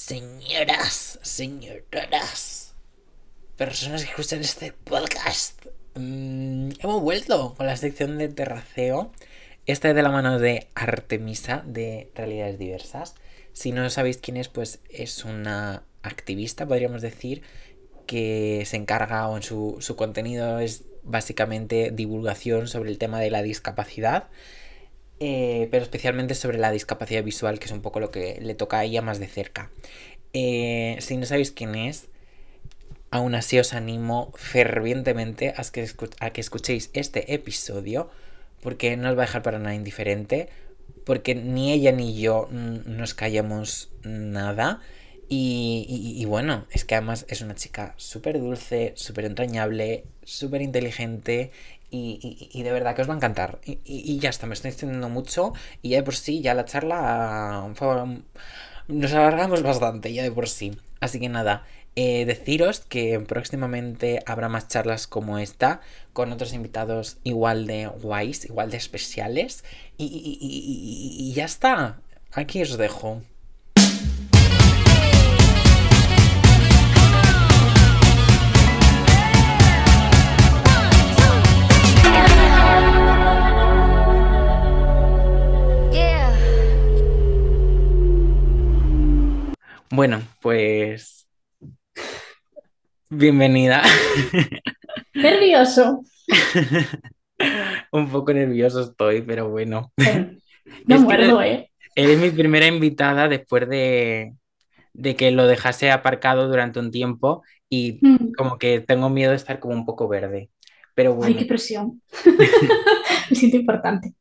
[0.00, 2.72] Señoras, señoras,
[3.56, 5.60] personas que escuchan este podcast,
[5.96, 9.10] mm, hemos vuelto con la sección de terraceo.
[9.66, 13.16] Esta es de la mano de Artemisa de Realidades Diversas.
[13.52, 17.42] Si no sabéis quién es, pues es una activista, podríamos decir,
[18.06, 23.32] que se encarga o en su, su contenido es básicamente divulgación sobre el tema de
[23.32, 24.28] la discapacidad
[25.20, 28.78] eh, pero especialmente sobre la discapacidad visual, que es un poco lo que le toca
[28.78, 29.70] a ella más de cerca.
[30.32, 32.08] Eh, si no sabéis quién es,
[33.10, 35.88] aún así os animo fervientemente a que,
[36.20, 38.10] a que escuchéis este episodio,
[38.60, 40.48] porque no os va a dejar para nada indiferente,
[41.04, 44.80] porque ni ella ni yo nos callamos nada.
[45.30, 51.50] Y, bueno, es que además es una chica súper dulce, súper entrañable, súper inteligente
[51.90, 53.60] y, de verdad que os va a encantar.
[53.64, 55.52] Y, ya está, me estoy extendiendo mucho
[55.82, 57.70] y ya de por sí, ya la charla
[58.88, 60.78] nos alargamos bastante, ya de por sí.
[61.00, 61.64] Así que nada,
[61.96, 65.80] eh, deciros que próximamente habrá más charlas como esta,
[66.12, 69.64] con otros invitados igual de guays, igual de especiales.
[69.96, 72.00] y ya está,
[72.32, 73.22] aquí os dejo.
[89.98, 91.26] Bueno, pues.
[93.10, 93.82] Bienvenida.
[95.12, 96.04] Nervioso.
[97.90, 99.92] Un poco nervioso estoy, pero bueno.
[100.86, 101.72] No muerdo, ¿eh?
[101.96, 104.34] Eres mi primera invitada después de,
[105.16, 108.34] que lo dejase aparcado durante un tiempo y mm.
[108.36, 110.50] como que tengo miedo de estar como un poco verde.
[110.98, 111.32] Pero bueno.
[111.32, 112.02] Ay, qué presión.
[113.30, 114.14] Me siento importante.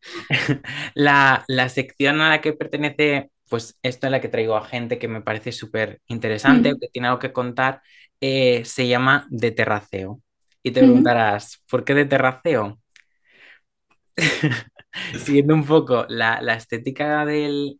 [0.93, 4.99] La, la sección a la que pertenece pues esto es la que traigo a gente
[4.99, 7.81] que me parece súper interesante que tiene algo que contar,
[8.21, 10.21] eh, se llama de terraceo.
[10.61, 12.79] Y te preguntarás, ¿por qué de terraceo?
[15.17, 17.79] Siguiendo un poco la, estética del,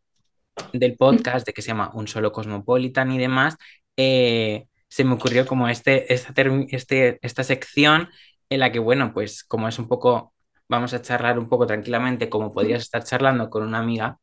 [0.97, 3.57] podcast, de que se llama Un Solo Cosmopolitan y demás,
[3.95, 6.33] eh, se me ocurrió como este, esta,
[6.69, 8.09] este, esta sección
[8.50, 10.34] en la que, bueno, pues como es un poco,
[10.68, 14.18] vamos a charlar un poco tranquilamente, como podrías estar charlando con una amiga,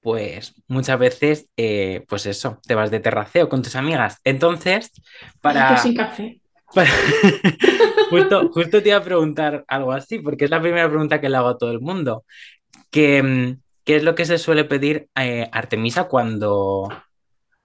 [0.00, 4.18] pues muchas veces, eh, pues eso, te vas de terraceo con tus amigas.
[4.24, 4.92] Entonces,
[5.40, 5.76] para...
[5.76, 6.40] sin café.
[8.10, 11.48] justo, te iba a preguntar algo así, porque es la primera pregunta que le hago
[11.48, 12.24] a todo el mundo.
[12.90, 16.88] ¿Qué, mm, qué es lo que se suele pedir a eh, Artemisa cuando,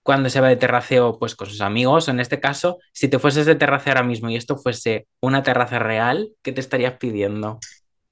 [0.05, 2.07] cuando se va de terraceo pues, con sus amigos?
[2.07, 5.41] O en este caso, si te fueses de terraceo ahora mismo y esto fuese una
[5.41, 7.59] terraza real, ¿qué te estarías pidiendo?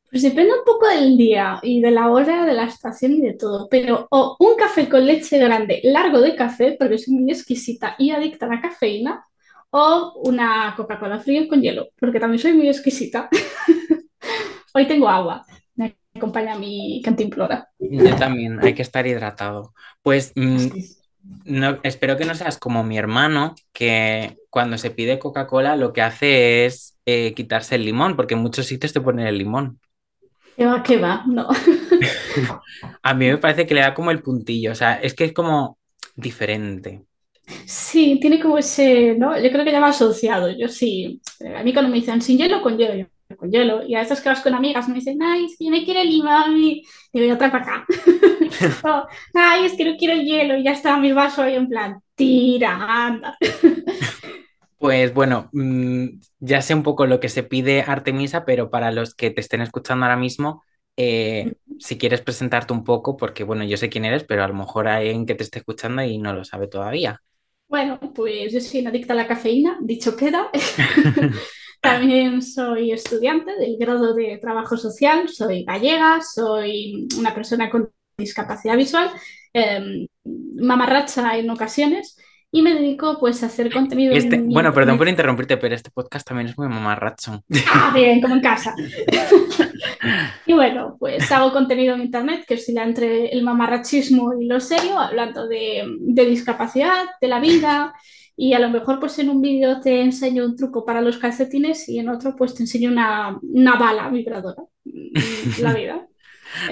[0.09, 3.33] Pues depende un poco del día y de la hora, de la estación y de
[3.33, 3.67] todo.
[3.69, 8.09] Pero o un café con leche grande, largo de café, porque soy muy exquisita y
[8.09, 9.27] adicta a la cafeína,
[9.69, 13.29] o una Coca-Cola fría con hielo, porque también soy muy exquisita.
[14.73, 17.69] Hoy tengo agua, me acompaña mi cantimplora.
[17.77, 19.75] Yo también, hay que estar hidratado.
[20.01, 20.67] Pues mm,
[21.45, 26.01] no, espero que no seas como mi hermano, que cuando se pide Coca-Cola lo que
[26.01, 29.79] hace es eh, quitarse el limón, porque en muchos sitios te ponen el limón.
[30.56, 30.84] ¿Qué va?
[30.84, 31.23] ¿Qué va?
[31.25, 31.47] No.
[33.01, 35.34] a mí me parece que le da como el puntillo, o sea, es que es
[35.34, 35.78] como
[36.16, 37.03] diferente.
[37.66, 39.38] Sí, tiene como ese, ¿no?
[39.38, 40.50] Yo creo que ya va asociado.
[40.57, 41.22] Yo sí,
[41.55, 43.84] a mí cuando me dicen sin hielo, con hielo, yo con hielo.
[43.85, 46.57] Y a veces que vas con amigas me dicen, ay, yo me quiero el limón.
[46.57, 47.85] Y digo, otra para acá.
[49.34, 50.58] ay, es que no quiero el hielo.
[50.58, 53.38] Y ya está mi vaso ahí en plan, tira, anda.
[54.84, 59.16] Pues bueno, mm, ya sé un poco lo que se pide Artemisa, pero para los
[59.16, 60.62] que te estén escuchando ahora mismo,
[60.97, 64.53] eh, si quieres presentarte un poco, porque bueno, yo sé quién eres, pero a lo
[64.53, 67.22] mejor hay alguien que te esté escuchando y no lo sabe todavía.
[67.70, 70.50] Bueno, pues yo soy una adicta a la cafeína, dicho queda.
[71.81, 78.78] También soy estudiante del grado de trabajo social, soy gallega, soy una persona con discapacidad
[78.78, 79.09] visual,
[79.53, 82.18] eh, mamarracha en ocasiones
[82.56, 84.14] y me dedico pues a hacer contenido.
[84.14, 87.43] Este, bueno, perdón por interrumpirte, pero este podcast también es muy mamarracho.
[87.73, 88.76] Ah, bien, como en casa.
[90.46, 94.99] y bueno, pues hago contenido en internet que oscila entre el mamarrachismo y lo serio,
[94.99, 97.96] hablando de, discapacidad, de la vida.
[98.35, 101.90] Y a lo mejor pues en un vídeo te enseño un truco para los calcetines
[101.90, 104.61] y en otro pues te enseño una, una bala vibradora.
[105.59, 106.08] La vida.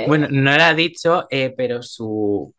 [0.05, 2.53] Bueno, no lo ha dicho, eh, pero su,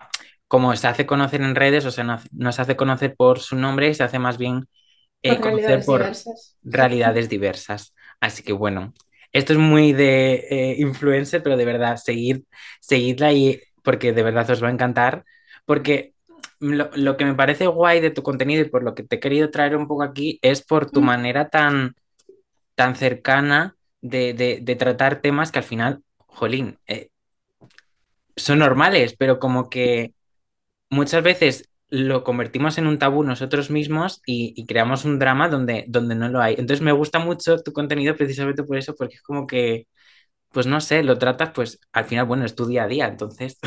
[0.49, 3.95] como se hace conocer en redes, o sea, no, se hace conocer por su nombre,
[3.95, 4.67] se hace más bien
[5.23, 6.19] eh, conocer por
[6.63, 7.95] realidades diversas.
[8.21, 8.93] Así que bueno,
[9.33, 12.43] esto es muy de eh, influencer, pero de verdad, seguid,
[12.81, 15.25] seguidla ahí porque de verdad os va a encantar.
[15.67, 16.15] Porque
[16.61, 19.51] lo, que me parece guay de tu contenido y por lo que te he querido
[19.51, 21.07] traer un poco aquí es por tu Mm.
[21.07, 21.95] manera tan,
[22.75, 27.11] tan cercana de, de- de tratar temas que al final, jolín, eh,
[28.37, 30.14] son normales, pero como que
[30.90, 36.14] muchas veces lo convertimos en un tabú nosotros mismos y, creamos un drama donde, donde
[36.14, 36.55] no lo hay.
[36.55, 39.87] Entonces me gusta mucho tu contenido precisamente por eso, porque es como que,
[40.50, 43.58] pues no sé, lo tratas, pues al final, bueno, es tu día a día, entonces...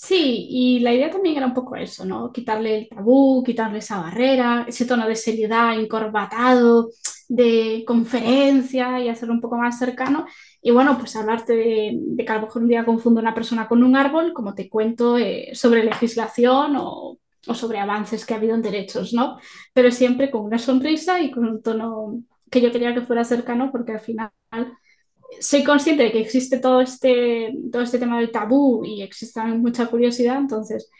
[0.00, 2.30] Sí, y la idea también era un poco eso, ¿no?
[2.32, 6.90] Quitarle el tabú, quitarle esa barrera, ese tono de seriedad encorbatado,
[7.28, 10.24] de conferencia y hacerlo un poco más cercano.
[10.60, 13.68] Y bueno, pues hablarte de, de que a lo mejor un día confundo una persona
[13.68, 18.36] con un árbol, como te cuento eh, sobre legislación o, o sobre avances que ha
[18.38, 19.38] habido en derechos, ¿no?
[19.72, 23.70] Pero siempre con una sonrisa y con un tono que yo quería que fuera cercano,
[23.70, 24.30] porque al final
[25.40, 29.86] soy consciente de que existe todo este, todo este tema del tabú y existe mucha
[29.86, 30.90] curiosidad, entonces,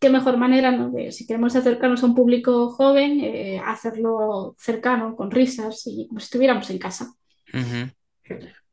[0.00, 0.90] qué mejor manera, ¿no?
[0.90, 6.20] de, si queremos acercarnos a un público joven, eh, hacerlo cercano, con risas y como
[6.20, 7.14] si estuviéramos en casa.
[7.52, 7.90] Ujú.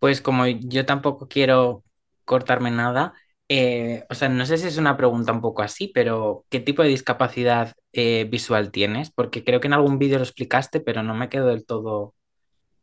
[0.02, 1.84] Pues como yo tampoco quiero
[2.26, 3.14] cortarme nada,
[3.50, 6.82] eh, o sea, no sé si es una pregunta un poco así, pero ¿qué tipo
[6.82, 9.12] de discapacidad eh, visual tienes?
[9.12, 12.16] Porque creo que en algún vídeo lo explicaste, pero no me quedó del todo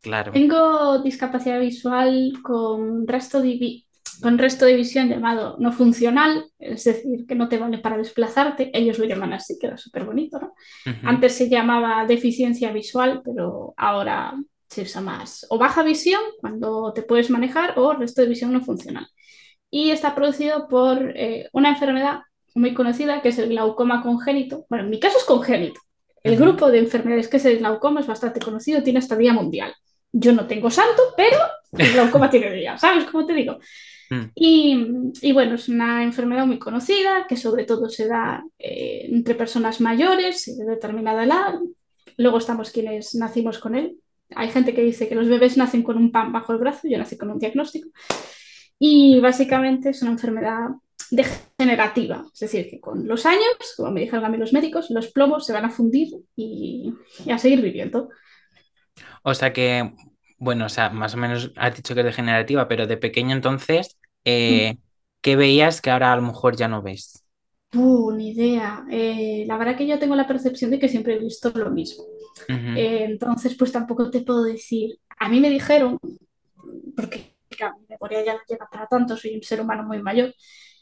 [0.01, 0.31] claro.
[0.31, 3.83] Tengo discapacidad visual con resto de,
[4.21, 8.71] con resto de visión llamado no funcional, es decir, que no te vale para desplazarte.
[8.73, 10.53] Ellos lo llaman así, queda súper bonito, ¿no?
[11.03, 14.35] Antes se llamaba deficiencia visual, pero ahora
[14.69, 18.61] se usa más o baja visión, cuando te puedes manejar, o resto de visión no
[18.61, 19.07] funcional.
[19.69, 22.21] Y está producido por eh, una enfermedad
[22.55, 24.65] muy conocida que es el glaucoma congénito.
[24.69, 25.79] Bueno, en mi caso es congénito.
[26.23, 29.73] El grupo de enfermedades que es el glaucoma es bastante conocido, tiene hasta día mundial.
[30.11, 31.37] Yo no tengo santo, pero
[31.77, 33.59] el glaucoma tiene día, ¿sabes cómo te digo?
[34.09, 34.85] Mm, Y,
[35.21, 39.81] y bueno, es una enfermedad muy conocida que sobre todo se da eh, entre personas
[39.81, 41.55] mayores de determinada edad.
[42.17, 43.97] Luego estamos quienes nacimos con él.
[44.35, 46.97] Hay gente que dice que los bebés nacen con un pan bajo el brazo, yo
[46.97, 47.89] nací con un diagnóstico.
[48.79, 50.69] Y básicamente es una enfermedad
[51.11, 55.07] degenerativa, es decir, que con los años, como me dijeron a mí los médicos, los
[55.07, 56.93] plomos se van a fundir y,
[57.25, 58.09] y a seguir viviendo.
[59.23, 59.93] O sea que,
[60.37, 63.97] bueno, o sea, más o menos has dicho que es degenerativa, pero de pequeño entonces,
[64.25, 64.77] eh,
[65.21, 67.25] ¿qué veías que ahora a lo mejor ya no ves?
[67.73, 68.85] Uh, ni idea.
[68.89, 72.03] Eh, la verdad que yo tengo la percepción de que siempre he visto lo mismo.
[72.47, 74.99] Eh, entonces, pues tampoco te puedo decir.
[75.19, 75.99] A mí me dijeron,
[76.95, 80.33] porque claro, mi memoria ya no llega para tanto, soy un ser humano muy mayor,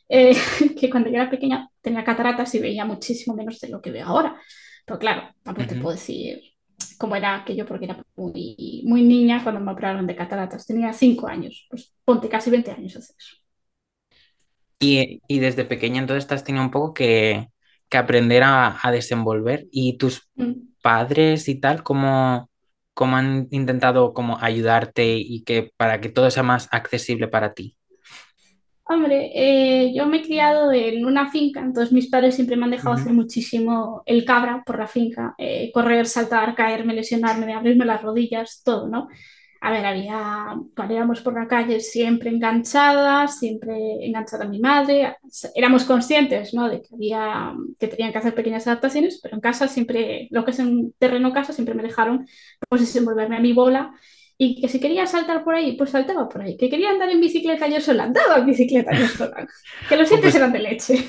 [0.10, 0.34] eh,
[0.80, 4.06] que cuando yo era pequeña tenía cataratas y veía muchísimo menos de lo que veo
[4.08, 4.40] ahora.
[4.86, 6.40] Pero claro, tampoco te puedo decir
[6.98, 10.66] cómo era aquello porque era muy, muy niña cuando me operaron de cataratas.
[10.66, 13.47] Tenía 5 años, pues ponte casi 20 años hace eso.
[14.80, 17.48] Y, y desde pequeña entonces te has tenido un poco que,
[17.90, 19.66] que aprender a, a desenvolver.
[19.72, 20.68] ¿Y tus Mm.
[20.82, 22.50] padres y tal, cómo,
[22.94, 27.78] cómo han intentado como ayudarte y que para que todo sea más accesible para ti?
[28.90, 32.72] Hombre, eh, yo me he criado en una finca, entonces mis padres siempre me han
[32.72, 38.02] dejado hacer muchísimo el cabra por la finca, eh, correr, saltar, caerme, lesionarme, abrirme las
[38.02, 39.10] rodillas, todo, ¿no?
[39.62, 43.76] A ver, había, cuando íbamos por la calle, siempre enganchada, siempre
[44.06, 45.18] enganchada a mi madre,
[45.56, 46.70] éramos conscientes, ¿no?
[46.70, 50.52] De que había, que tenían que hacer pequeñas adaptaciones, pero en casa siempre, lo que
[50.52, 52.28] es en terreno casa, siempre me dejaron,
[52.70, 53.92] pues, desenvolverme a mi bola
[54.40, 56.58] y que si quería saltar por ahí, pues saltaba por ahí.
[56.58, 59.48] Que quería andar en bicicleta yo sola, andaba en bicicleta yo sola.
[59.90, 61.08] Que los Jo, siete pues eran de leche.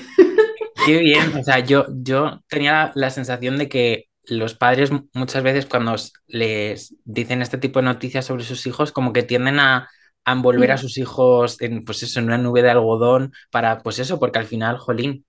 [0.83, 5.65] qué bien, o sea, yo, yo tenía la sensación de que los padres muchas veces
[5.65, 5.95] cuando
[6.27, 9.89] les dicen este tipo de noticias sobre sus hijos, como que tienden a,
[10.25, 13.99] a envolver a sus hijos en, pues eso, en una nube de algodón para, pues
[13.99, 15.25] eso, porque al final, jolín.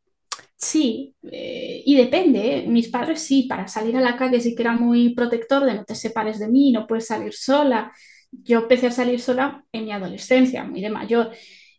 [0.56, 2.66] Sí, eh, y depende, ¿eh?
[2.68, 5.84] Mis padres sí, para salir a la calle sí que era muy protector de no
[5.84, 7.92] te separes de mí, no puedes salir sola.
[8.30, 11.30] Yo empecé a salir sola en mi adolescencia, muy de mayor.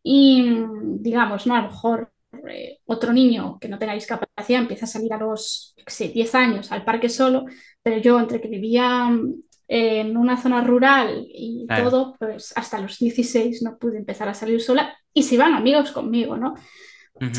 [0.03, 1.55] Y mm, digamos, ¿no?
[1.55, 2.11] A lo mejor
[2.49, 6.71] eh, otro niño que no tenga discapacidad empieza a salir a los, sé, 10 años
[6.71, 7.45] al parque solo,
[7.83, 9.33] pero yo entre que vivía mm,
[9.67, 11.89] en una zona rural y Claro.
[11.89, 15.91] todo, pues hasta los 16 no pude empezar a salir sola y si van amigos
[15.91, 16.55] conmigo, ¿no?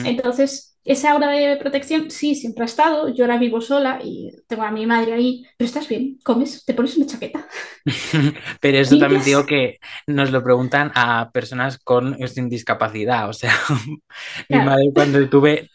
[0.02, 3.08] Entonces, esa aura de protección sí, siempre ha estado.
[3.14, 6.74] Yo ahora vivo sola y tengo a mi madre ahí, pero estás bien, comes, te
[6.74, 7.46] pones una chaqueta,
[8.60, 13.28] Pero eso también digo que nos lo preguntan a personas con sin discapacidad.
[13.28, 13.52] O sea,
[14.48, 15.70] mi madre cuando estuve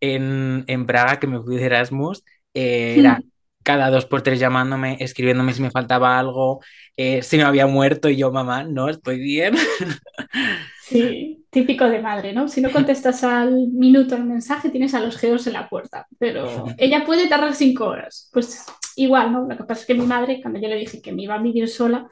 [0.00, 3.20] en, en Praga, que me fui de Erasmus, eh, era
[3.62, 6.60] cada dos por tres llamándome, escribiéndome si me faltaba algo,
[6.96, 9.54] eh, si me había muerto y yo, mamá, no, estoy bien.
[10.84, 12.48] Sí, típico de madre, ¿no?
[12.48, 16.66] Si no contestas al minuto el mensaje, tienes a los geos en la puerta, pero
[16.76, 18.28] ella puede tardar cinco horas.
[18.32, 18.66] Pues
[18.96, 19.48] igual, ¿no?
[19.48, 21.42] Lo que pasa es que mi madre, cuando yo le dije que me iba a
[21.42, 22.08] vivir sola,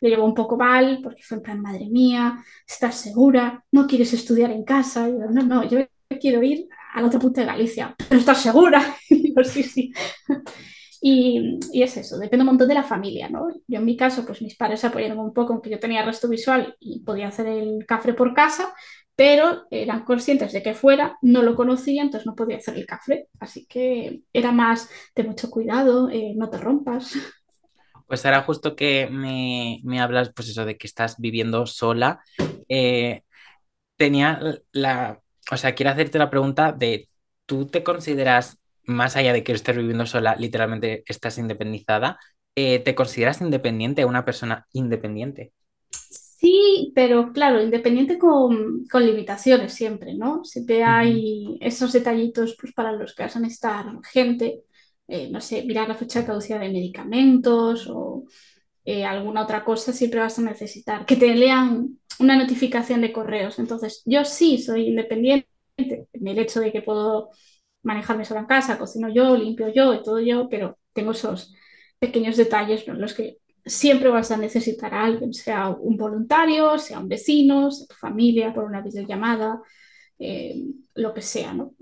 [0.00, 3.64] le llevó un poco mal, porque fue en plan, madre mía, ¿estás segura?
[3.72, 5.08] ¿No quieres estudiar en casa?
[5.08, 5.80] Y yo, no, no, yo
[6.20, 8.96] quiero ir a la otra punta de Galicia, pero ¿estás segura?
[9.10, 9.92] Y sí, sí.
[11.02, 13.48] Y, y, es eso, depende un montón de la familia, ¿no?
[13.66, 16.76] Yo en mi caso, pues mis padres apoyaron un poco, aunque yo tenía resto visual
[16.78, 18.74] y podía hacer el café por casa,
[19.16, 23.28] pero eran conscientes de que fuera, no lo conocía, entonces no podía hacer el café.
[23.38, 27.12] Así que era más de mucho cuidado, eh, no te rompas.
[28.06, 32.20] Pues ahora justo que me, me, hablas, pues eso, de que estás viviendo sola,
[32.68, 33.22] eh,
[33.96, 34.40] tenía
[34.72, 37.08] la, o sea, quiero hacerte la pregunta de,
[37.46, 38.59] ¿tú te consideras
[38.90, 42.18] más allá de que estés viviendo sola, literalmente estás independizada,
[42.54, 45.52] eh, ¿te consideras independiente, una persona independiente?
[46.40, 50.44] Sí, pero claro, independiente con, con limitaciones siempre, ¿no?
[50.44, 54.62] Siempre hay esos detallitos pues, para los que vas a necesitar gente,
[55.06, 58.24] eh, no sé, mirar la fecha de caducidad de medicamentos o
[58.84, 63.58] eh, alguna otra cosa, siempre vas a necesitar que te lean una notificación de correos.
[63.58, 67.30] Entonces, yo sí soy independiente en el hecho de que puedo
[67.82, 71.54] manejarme sola en casa, cocino yo, limpio yo y todo yo, pero tengo esos
[71.98, 76.98] pequeños detalles en los que siempre vas a necesitar a alguien, sea un voluntario, sea
[76.98, 79.60] un vecino, sea tu familia, por una videollamada,
[80.18, 80.62] eh,
[80.94, 81.74] lo que sea, ¿no?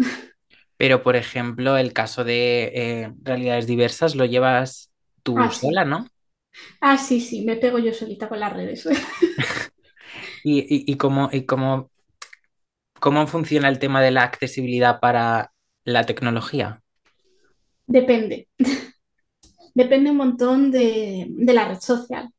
[0.76, 5.84] Pero, por ejemplo, el caso de eh, realidades diversas lo llevas tú Ah, sola, sí.
[5.84, 6.06] ¿no?
[6.80, 8.86] Ah, sí, sí, me pego yo solita con las redes.
[10.42, 11.90] ¿Y, y, y cómo, y cómo,
[13.00, 15.52] cómo funciona el tema de la accesibilidad para
[15.92, 16.82] la tecnología?
[17.86, 18.48] Depende.
[19.74, 22.30] Depende un montón de, de la red social.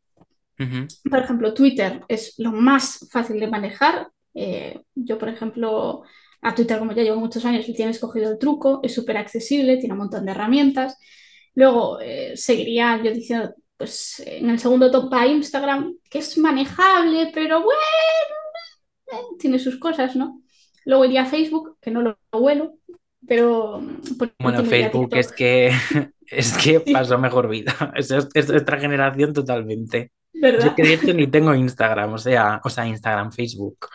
[1.10, 4.10] Por ejemplo, Twitter es lo más fácil de manejar.
[4.34, 6.04] Eh, yo, por ejemplo,
[6.42, 9.78] a Twitter, como ya llevo muchos años, y tiene escogido el truco, es súper accesible,
[9.78, 10.98] tiene un montón de herramientas.
[11.56, 17.32] Luego, eh, seguiría yo diciendo, pues en el segundo top va Instagram, que es manejable,
[17.34, 17.80] pero bueno,
[19.14, 20.42] eh, tiene sus cosas, ¿no?
[20.84, 22.74] Luego iría a Facebook, que no lo vuelo,
[23.28, 23.82] pero
[24.40, 25.68] Bueno, a Facebook es que
[26.28, 27.74] es que Sí, pasó mejor vida.
[27.96, 30.12] Es, es, otra generación totalmente.
[30.34, 30.76] Yo ¿verdad?
[30.76, 33.88] que de hecho ni tengo Instagram, o sea, o sea, Instagram, Facebook.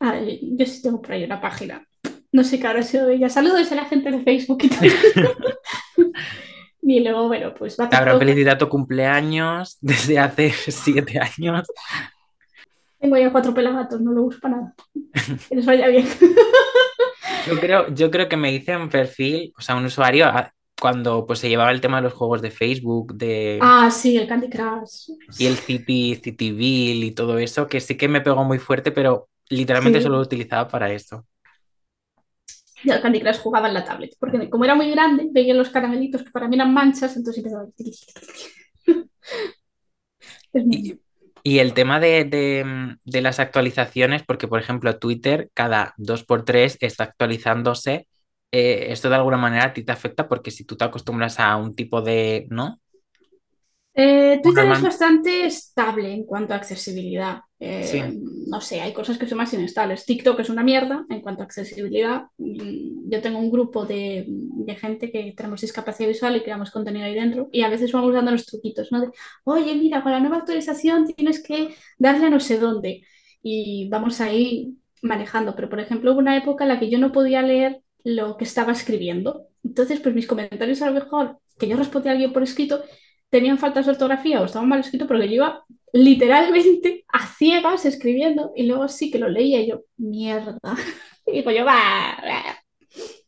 [0.00, 1.86] Ah, yo sí tengo por ahí una página.
[2.32, 3.28] No sé qué habrá sido de ella.
[3.28, 4.90] Saludos a la gente de Facebook y tal.
[6.88, 8.18] Y luego, bueno, pues va Habrá TikTok.
[8.20, 11.66] felicidad tu cumpleaños desde hace siete años.
[13.00, 14.74] Tengo ya cuatro pelagatos, no lo uso para nada.
[15.48, 16.06] Que les vaya bien.
[17.46, 21.26] Yo creo, yo creo que me hice un perfil, o sea, un usuario a- cuando
[21.26, 24.48] pues se llevaba el tema de los juegos de Facebook, de Ah, sí, el Candy
[24.50, 25.10] Crush.
[25.38, 29.28] y el City, Cityville y todo eso, que sí que me pegó muy fuerte, pero
[29.48, 31.26] literalmente solo lo utilizaba para eso.
[32.84, 34.14] yo el Candy Crush jugaba en la tablet.
[34.18, 37.66] Porque como era muy grande, veía los caramelitos que para mí eran manchas, entonces empezaba.
[40.70, 40.98] Y,
[41.46, 46.24] y el tema de, de, mm, de las actualizaciones, porque por ejemplo Twitter cada dos
[46.24, 48.08] por tres está actualizándose,
[48.50, 51.54] eh, esto de alguna manera a ti te afecta porque si tú te acostumbras a
[51.56, 52.80] un tipo de, ¿no?
[53.98, 57.40] Eh, Twitter es bastante estable en cuanto a accesibilidad.
[57.58, 58.02] Eh, Sí.
[58.48, 60.04] no sé, hay cosas que son más inestables.
[60.04, 62.24] TikTok es una mierda en cuanto a accesibilidad.
[62.36, 67.06] Mm, Yo tengo un grupo de, de gente que tenemos discapacidad visual y creamos contenido
[67.06, 69.00] ahí dentro y a veces vamos dando los truquitos, ¿no?
[69.00, 69.10] De,
[69.44, 73.02] oye, mira, con la nueva actualización tienes que darle a no sé dónde
[73.42, 75.54] y vamos ahí manejando.
[75.54, 78.44] Pero, por ejemplo, hubo una época en la que yo no podía leer lo que
[78.44, 79.46] estaba escribiendo.
[79.64, 82.82] Entonces, pues mis comentarios a lo mejor que yo respondía a alguien por escrito
[83.36, 85.62] tenían faltas de ortografía o estaban mal escritos porque yo iba
[85.92, 90.58] literalmente a ciegas escribiendo y luego sí que lo leía y yo, mierda.
[91.28, 92.16] Y digo yo, va,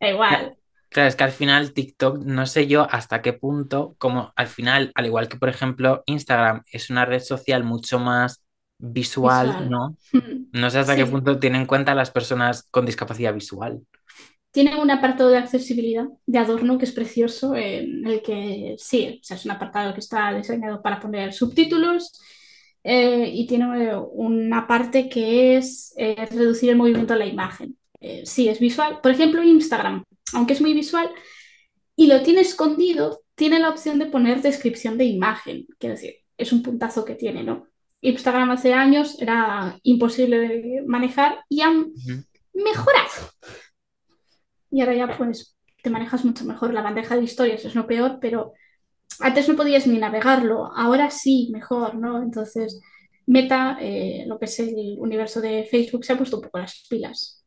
[0.01, 0.57] da igual.
[0.89, 4.93] Claro, es que al final TikTok, no sé yo hasta qué punto, como al final,
[4.95, 8.45] al igual que por ejemplo Instagram es una red social mucho más
[8.79, 9.71] visual, Visual.
[9.71, 9.97] ¿no?
[10.53, 13.83] No sé hasta qué punto tiene en cuenta a las personas con discapacidad visual.
[14.51, 19.25] Tiene un apartado de accesibilidad, de adorno, que es precioso, en el que sí, o
[19.25, 22.21] sea, es un apartado que está diseñado para poner subtítulos
[22.85, 27.77] eh, y tiene una parte que es eh, reducir el movimiento de la imagen.
[28.01, 29.01] Eh, sí, es visual.
[29.03, 31.11] Por ejemplo, Instagram, aunque es muy visual
[31.97, 35.67] y lo tiene escondido, tiene la opción de poner descripción de imagen.
[35.79, 37.67] Quiero decir, es un puntazo que tiene, ¿no?
[38.01, 41.93] Instagram hace años era imposible de manejar y han
[42.55, 43.11] mejorado.
[44.71, 46.73] Y ahora ya pues te manejas mucho mejor.
[46.75, 48.53] La bandeja de historias es lo peor, pero
[49.21, 52.23] antes no podías ni navegarlo, ahora sí, mejor, ¿no?
[52.23, 52.81] Entonces,
[53.27, 56.87] Meta, eh, lo que es el universo de Facebook, se ha puesto un poco las
[56.89, 57.45] pilas.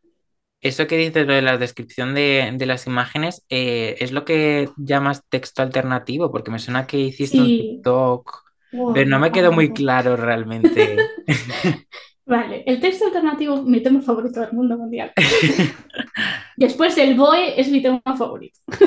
[0.60, 4.70] Eso que dices lo de la descripción de, de las imágenes, eh, ¿es lo que
[4.78, 6.32] llamas texto alternativo?
[6.32, 10.98] Porque me suena que hiciste un TikTok, wow, pero no me quedó muy claro realmente.
[12.32, 15.12] Vale, el texto alternativo, mi tema favorito del mundo mundial.
[16.56, 18.58] Después el BOE es mi tema favorito.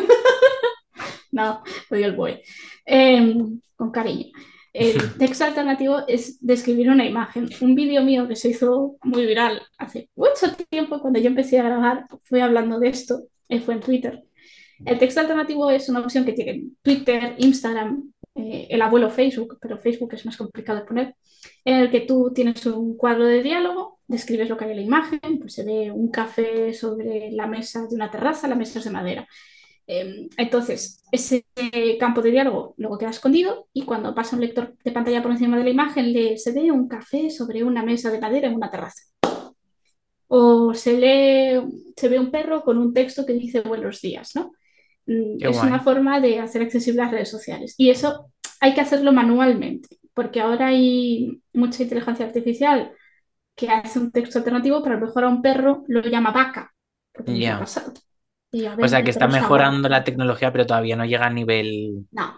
[1.31, 2.43] No, odio el BOE.
[2.87, 3.35] Eh,
[3.75, 4.27] con cariño.
[4.73, 7.49] El texto alternativo es describir una imagen.
[7.61, 11.65] Un vídeo mío que se hizo muy viral hace mucho tiempo, cuando yo empecé a
[11.65, 14.23] grabar, fui hablando de esto, eh, fue en Twitter.
[14.87, 19.79] El texto alternativo es una opción que tiene Twitter, Instagram, eh, el abuelo Facebook, pero
[19.79, 21.17] Facebook es más complicado de poner,
[21.65, 24.83] en el que tú tienes un cuadro de diálogo, describes lo que hay en la
[24.83, 28.85] imagen, pues se ve un café sobre la mesa de una terraza, la mesa es
[28.85, 29.29] de madera.
[29.87, 31.45] Eh, entonces, ese
[32.01, 35.57] campo de diálogo luego queda escondido y cuando pasa un lector de pantalla por encima
[35.59, 38.71] de la imagen, le, se ve un café sobre una mesa de madera en una
[38.71, 39.03] terraza.
[40.29, 41.61] O se lee,
[41.97, 44.53] se ve un perro con un texto que dice buenos días, ¿no?
[45.07, 47.75] Mm, Qué Es una forma de hacer accesible las redes sociales.
[47.79, 48.31] Y eso
[48.61, 52.93] hay que hacerlo manualmente, porque ahora hay mucha inteligencia artificial
[53.57, 56.75] que hace un texto alternativo, pero a lo mejor a un perro lo llama vaca,
[57.13, 57.59] porque a mí me ha Ya.
[57.59, 57.93] pasado.
[58.53, 62.07] Y ya O sea que está mejorando la tecnología, pero todavía no llega a nivel.
[62.11, 62.35] No,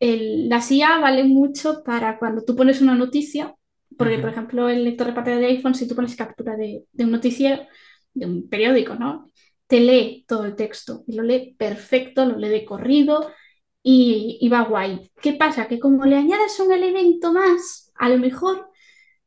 [0.00, 3.54] el, la IA vale mucho para cuando tú pones una noticia,
[3.96, 7.04] porque por ejemplo el lector de pantalla de iPhone, si tú pones captura de, de
[7.04, 7.62] un noticiero,
[8.14, 9.30] de un periódico, ¿no?
[9.70, 13.30] Te lee todo el texto y lo lee perfecto, lo lee de corrido
[13.82, 15.10] y, y va guay.
[15.22, 15.68] ¿Qué pasa?
[15.68, 18.68] Que como le añades un elemento más, a lo mejor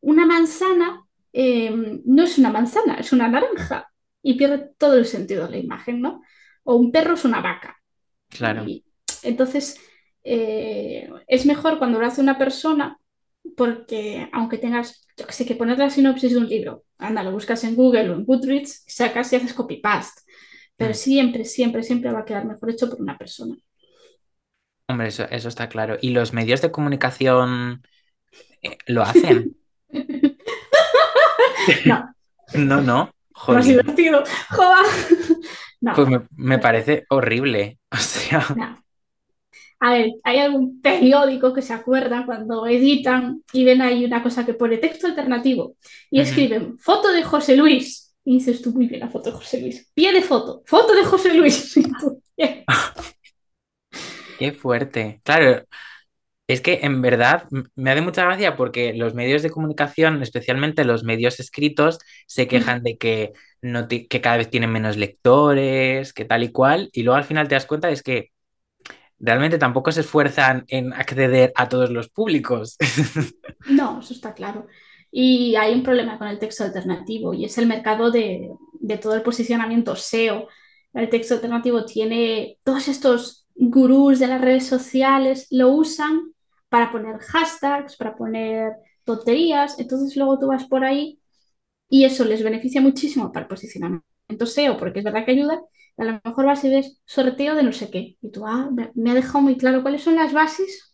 [0.01, 1.71] una manzana eh,
[2.05, 5.99] no es una manzana, es una naranja y pierde todo el sentido de la imagen,
[6.01, 6.21] ¿no?
[6.63, 7.81] O un perro es una vaca.
[8.29, 8.65] Claro.
[8.67, 8.85] Y
[9.23, 9.79] entonces
[10.23, 12.99] eh, es mejor cuando lo hace una persona
[13.57, 17.31] porque aunque tengas, yo que sé, que poner la sinopsis de un libro, anda, lo
[17.31, 20.21] buscas en Google o en Goodreads, sacas y haces copy-paste.
[20.77, 20.95] Pero Mm.
[20.95, 23.55] siempre, siempre, siempre va a quedar mejor hecho por una persona.
[24.87, 25.97] Hombre, eso, eso está claro.
[26.01, 27.83] ¿Y los medios de comunicación
[28.63, 29.57] eh, lo hacen?
[31.85, 32.13] No,
[32.53, 33.11] No, no.
[33.47, 33.67] más Jolín.
[33.67, 34.23] divertido.
[34.49, 34.85] ¡Joder!
[35.81, 37.79] No, Pues me, parece horrible.
[37.91, 38.83] O sea, no.
[39.79, 44.45] A ver, hay algún periódico que se acuerda cuando editan y ven ahí una cosa
[44.45, 45.75] que pone texto alternativo
[46.09, 48.02] y escriben foto de José Luis.
[48.25, 49.91] Y dices tú, muy bien, la foto de José Luis.
[49.93, 51.75] Pie de foto, foto de José Luis.
[54.35, 55.21] Qué fuerte.
[55.23, 55.63] Claro,
[56.47, 61.03] es que en verdad me hace mucha gracia porque los medios de comunicación, especialmente los
[61.03, 66.13] medios escritos, se Mm, quejan de que, no ti- que cada vez tienen menos lectores,
[66.13, 68.31] que tal y cual, y luego al final te das cuenta es que
[69.19, 72.77] realmente tampoco se esfuerzan en acceder a todos los públicos.
[73.65, 74.67] No, eso está claro.
[75.15, 78.49] Y hay un problema con el texto alternativo y es el mercado de,
[78.79, 80.47] de todo el posicionamiento SEO.
[80.93, 86.33] El texto alternativo tiene todos estos gurús de las redes sociales, lo usan
[86.69, 88.73] para poner hashtags, para poner
[89.03, 89.77] tonterías.
[89.79, 91.19] Entonces luego tú vas por ahí
[91.89, 95.61] y eso les beneficia muchísimo para el posicionamiento SEO, porque es verdad que ayuda.
[95.97, 98.17] A lo mejor vas y ves sorteo de no sé qué.
[98.19, 100.89] Y tú, ah, me, ha dejado muy claro cuáles son las bases.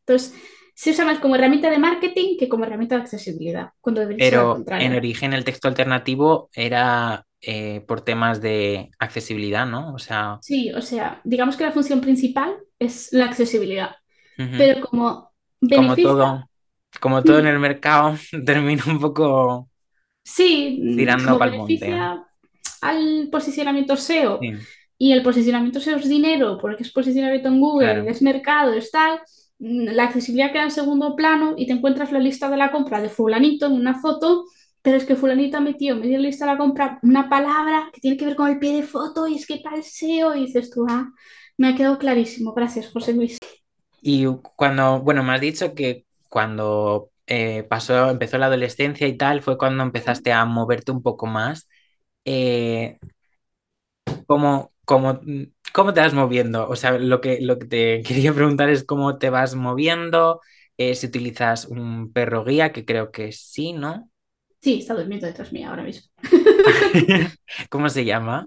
[0.00, 0.34] Entonces,
[0.80, 4.94] se usa más como herramienta de marketing que como herramienta de accesibilidad, cuando Pero en
[4.94, 9.94] origen el texto alternativo era eh, por temas de accesibilidad, ¿no?
[9.94, 13.96] O sea, Sí, o sea, digamos que la función principal es la accesibilidad,
[14.56, 15.32] pero como
[15.72, 16.48] Como beneficia, todo,
[17.00, 18.16] como todo en el mercado,
[18.46, 19.68] termina un poco
[20.24, 22.06] sí, tirando como para el monte.
[22.80, 27.92] al posicionamiento SEO Sí, y el posicionamiento SEO es dinero porque es posicionamiento en Google,
[27.92, 28.04] claro.
[28.06, 29.20] es mercado, es tal,
[29.60, 33.10] la accesibilidad queda en segundo plano y te encuentras la lista de la compra de
[33.10, 34.46] fulanito en una foto,
[34.82, 37.28] pero es que fulanito ha metido en medio de la lista de la compra una
[37.28, 40.34] palabra que tiene que ver con el pie de foto y es que tal SEO
[40.34, 41.10] y dices tú, ah,
[41.58, 43.38] me ha quedado clarísimo, gracias José Luis.
[44.00, 44.24] Y
[44.56, 49.58] cuando, bueno, me has dicho que cuando eh, pasó, empezó la adolescencia y tal, fue
[49.58, 51.68] cuando empezaste a moverte un poco más.
[52.24, 52.98] Eh,
[54.26, 55.20] ¿cómo, cómo,
[55.72, 56.68] cómo te vas moviendo?
[56.68, 60.40] O sea, lo que, lo que te quería preguntar es cómo te vas moviendo,
[60.76, 64.10] eh, si utilizas un perro guía, que creo que sí, ¿no?
[64.60, 66.10] Sí, está durmiendo detrás mía ahora mismo.
[67.70, 68.46] ¿Cómo se llama?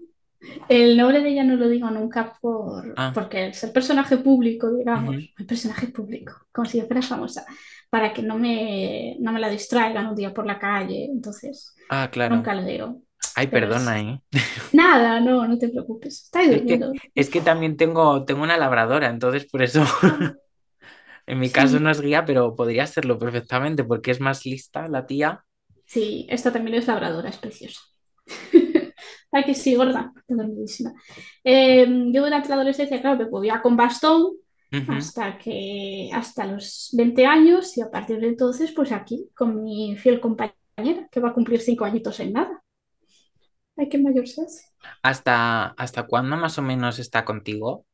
[0.68, 4.72] El nombre de ella no lo digo nunca por, Ah, porque es el personaje público,
[4.74, 7.46] digamos, el personaje público, como si yo fuera famosa,
[7.90, 12.10] para que no me, no me la distraigan un día por la calle, entonces Ah,
[12.12, 12.36] claro.
[12.36, 13.02] nunca lo digo.
[13.36, 14.22] Ay, Pero perdona, ¿eh?
[14.72, 16.94] nada, no, no te preocupes, está ahí Es que, durmiendo.
[17.16, 19.84] es que también tengo, tengo una labradora, entonces por eso.
[21.28, 25.06] En mi caso no es guía, pero podría serlo perfectamente porque es más lista la
[25.06, 25.46] tía.
[25.86, 27.82] Sí, esta también es labradora, es preciosa.
[29.32, 30.94] Ay, que sí, gorda, dormidísima.
[31.44, 34.34] Eh, yo durante la adolescencia, claro, me movía con bastón
[34.88, 39.96] hasta que hasta los 20 años y a partir de entonces, pues aquí con mi
[39.98, 42.63] fiel compañera, que va a cumplir cinco añitos en nada.
[43.78, 44.64] Ay, qué mayor se hace.
[45.04, 47.86] ¿Hasta, hasta cuándo más o menos está contigo?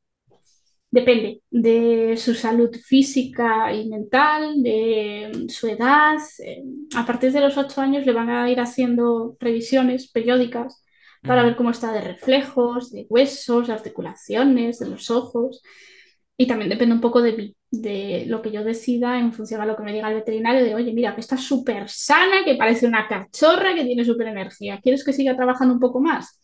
[0.92, 6.18] Depende de su salud física y mental, de su edad.
[6.44, 6.64] Eh,
[6.96, 10.84] A partir de los ocho años le van a ir haciendo revisiones periódicas
[11.24, 15.62] para ver cómo está de reflejos, de huesos, de articulaciones, de los ojos.
[16.38, 19.66] Y también depende un poco de mí, de lo que yo decida en función a
[19.66, 22.88] lo que me diga el veterinario, de, oye, mira, que está súper sana, que parece
[22.88, 24.80] una cachorra, que tiene súper energía.
[24.82, 26.36] ¿Quieres que siga trabajando un poco más?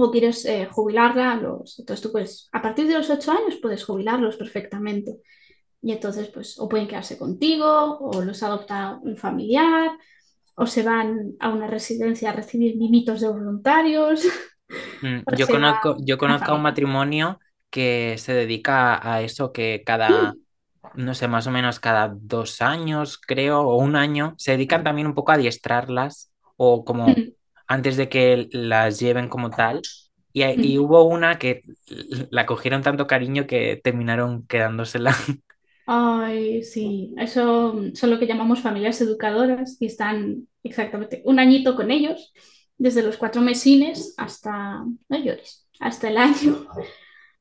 [0.00, 3.84] o quieres eh, jubilarla, los, entonces tú puedes, a partir de los ocho años puedes
[3.84, 5.16] jubilarlos perfectamente.
[5.82, 9.90] Y entonces, pues, o pueden quedarse contigo, o los adopta un familiar,
[10.54, 14.24] o se van a una residencia a recibir mimitos de voluntarios,
[15.02, 20.38] Mm, Yo conozco, yo conozco a un matrimonio que se dedica a eso, que cada,
[20.94, 25.06] no sé, más o menos cada dos años, creo, o un año, se dedican también
[25.06, 27.24] un poco a adiestrarlas o como
[27.66, 29.82] antes de que las lleven como tal.
[30.32, 31.62] Y, y hubo una que
[32.30, 35.14] la cogieron tanto cariño que terminaron quedándosela.
[35.86, 41.90] Ay, sí, eso son lo que llamamos familias educadoras y están exactamente un añito con
[41.90, 42.32] ellos,
[42.76, 46.66] desde los cuatro mesines hasta, no llores, hasta el año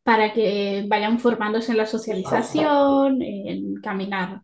[0.08, 4.40] para que vayan formándose en la socialización, en caminar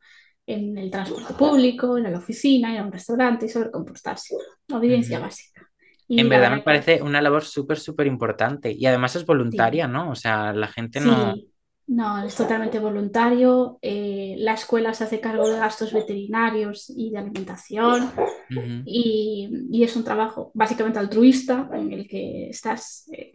[0.46, 4.36] en el transporte público, en la oficina, a un restaurante y saber comportarse.
[4.74, 5.66] Obediencia básica.
[6.10, 8.76] En Y verdad me parece una labor súper, súper importante.
[8.78, 10.10] Y además es sí, voluntaria, ¿no?
[10.12, 11.34] O sea, la gente no...
[11.34, 11.48] sí,
[11.88, 13.78] no, es totalmente voluntario.
[13.82, 18.12] Eh, la escuela se hace cargo de gastos veterinarios y de alimentación.
[18.50, 23.32] Ujú, Y, y es un trabajo básicamente altruista en el que estás eh,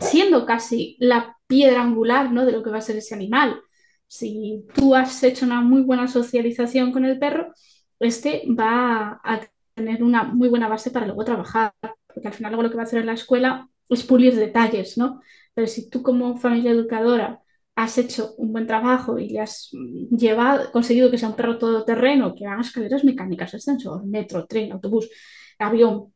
[0.00, 2.46] siendo casi la piedra angular ¿no?
[2.46, 3.60] de lo que va a ser ese animal.
[4.06, 7.52] Si tú has hecho una muy buena socialización con el perro,
[8.00, 9.40] este va a
[9.74, 11.72] tener una muy buena base para luego trabajar,
[12.06, 14.98] porque al final luego lo que va a hacer en la escuela es pulir detalles,
[14.98, 15.20] ¿no?
[15.54, 17.40] Pero si tú como familia educadora
[17.78, 19.70] has hecho un buen trabajo y le has
[20.10, 25.08] llevado, conseguido que sea un perro todoterreno, que haga escaleras mecánicas, ascensor, metro, tren, autobús,
[25.60, 26.12] avión,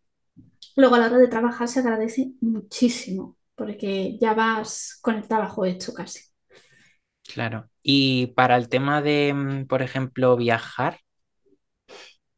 [0.76, 5.64] luego a la hora de trabajar se agradece muchísimo, porque ya vas con el trabajo
[5.66, 6.20] hecho casi.
[7.26, 7.68] claro.
[7.82, 11.00] Y para el tema de, mm, por ejemplo, viajar,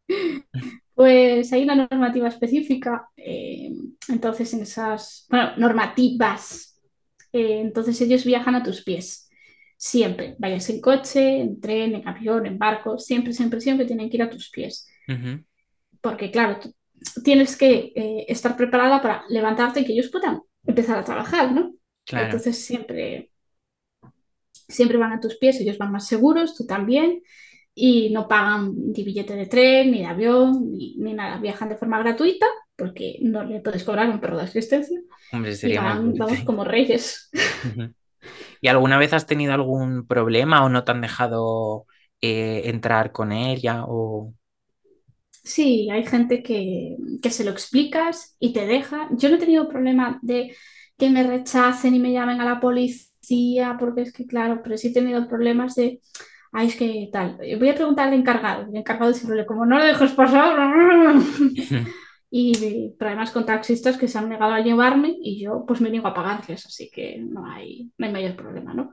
[0.95, 3.73] Pues hay una normativa específica, eh,
[4.09, 6.74] entonces en esas, bueno, normativas,
[7.35, 9.29] eh, entonces ellos viajan a tus pies,
[9.77, 14.18] siempre, vayas en coche, en tren, en avión, en barco, siempre, siempre, siempre tienen que
[14.18, 14.87] ir a tus pies,
[16.01, 16.73] porque claro, tú
[17.25, 21.75] tienes que eh, estar preparada para levantarte y que ellos puedan empezar a trabajar, ¿no?
[22.07, 22.27] claro.
[22.27, 23.33] Entonces siempre,
[24.68, 27.20] siempre van a tus pies, ellos van más seguros, tú también,
[27.75, 31.38] y no pagan ni billete de tren, ni de avión, ni, ni nada.
[31.38, 35.01] Viajan de forma gratuita porque no le puedes cobrar un perro de asistencia
[35.33, 37.31] Hombre, y sería muy van, vamos, como reyes.
[38.61, 41.87] ¿Y alguna vez has tenido algún problema o no te han dejado
[42.21, 43.85] eh, entrar con ella?
[43.87, 44.33] O...
[45.31, 49.09] Sí, hay gente que, que se lo explicas y te deja.
[49.13, 50.57] Yo no he tenido problema de
[50.97, 54.89] que me rechacen y me llamen a la policía, porque es que, claro, pero sí
[54.89, 56.01] he tenido problemas de,
[56.53, 57.37] ay, es que tal.
[57.59, 58.67] Voy a preguntar al encargado.
[58.69, 61.17] El encargado siempre, como no le dejes pasar.
[62.37, 66.09] Y problemas con taxistas que se han negado a llevarme y yo pues me niego
[66.09, 68.92] a pagarles, así que no hay, no hay mayor problema, ¿no?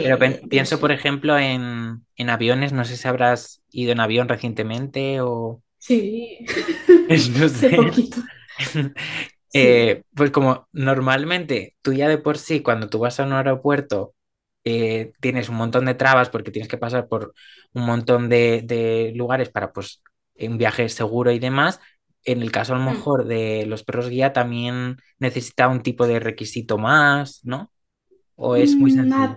[0.00, 2.72] Pero De, pienso, por ejemplo, en, en aviones.
[2.72, 5.62] No sé si habrás ido en avión recientemente o...
[5.78, 6.38] Sí,
[7.38, 7.70] No hace sé.
[7.70, 8.20] poquito.
[8.58, 8.88] Sí.
[9.58, 14.14] Eh, pues como normalmente tú ya de por sí, cuando tú vas a un aeropuerto,
[14.64, 17.34] eh, tienes un montón de trabas porque tienes que pasar por
[17.72, 20.02] un montón de, de lugares para pues
[20.40, 21.80] un viaje seguro y demás.
[22.24, 22.88] En el caso a lo Mm.
[22.90, 27.70] mejor de los perros guía también necesita un tipo de requisito más, ¿no?
[28.36, 29.36] O es muy Mm, sencillo.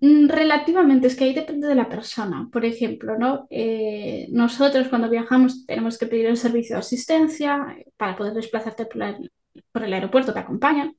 [0.00, 2.48] mm, Relativamente, es que ahí depende de la persona.
[2.52, 3.46] Por ejemplo, ¿no?
[3.50, 8.86] Eh, nosotros cuando viajamos tenemos que pedir el servicio de asistencia eh, para poder desplazarte
[8.86, 9.18] por, la-
[9.72, 10.96] por el aeropuerto, te acompañan.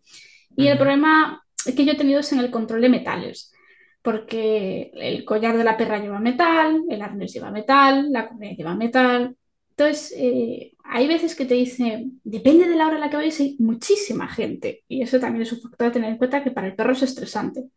[0.56, 3.54] Y el problema que yo he tenido es en el control de metales,
[4.02, 8.76] porque el collar de la perra lleva metal, el arnés lleva metal, la correa lleva
[8.76, 9.36] metal.
[9.72, 13.40] Entonces, eh, hay veces que te dicen, depende de la hora en la que vayas,
[13.40, 14.84] hay muchísima gente.
[14.88, 17.04] Y eso también es un factor a tener en cuenta que para el perro es
[17.04, 17.70] estresante.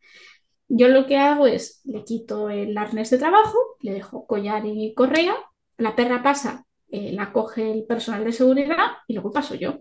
[0.68, 4.94] Yo lo que hago es, le quito el arnés de trabajo, le dejo collar y
[4.94, 5.36] correa,
[5.78, 9.80] la perra pasa, eh, la coge el personal de seguridad y luego paso yo.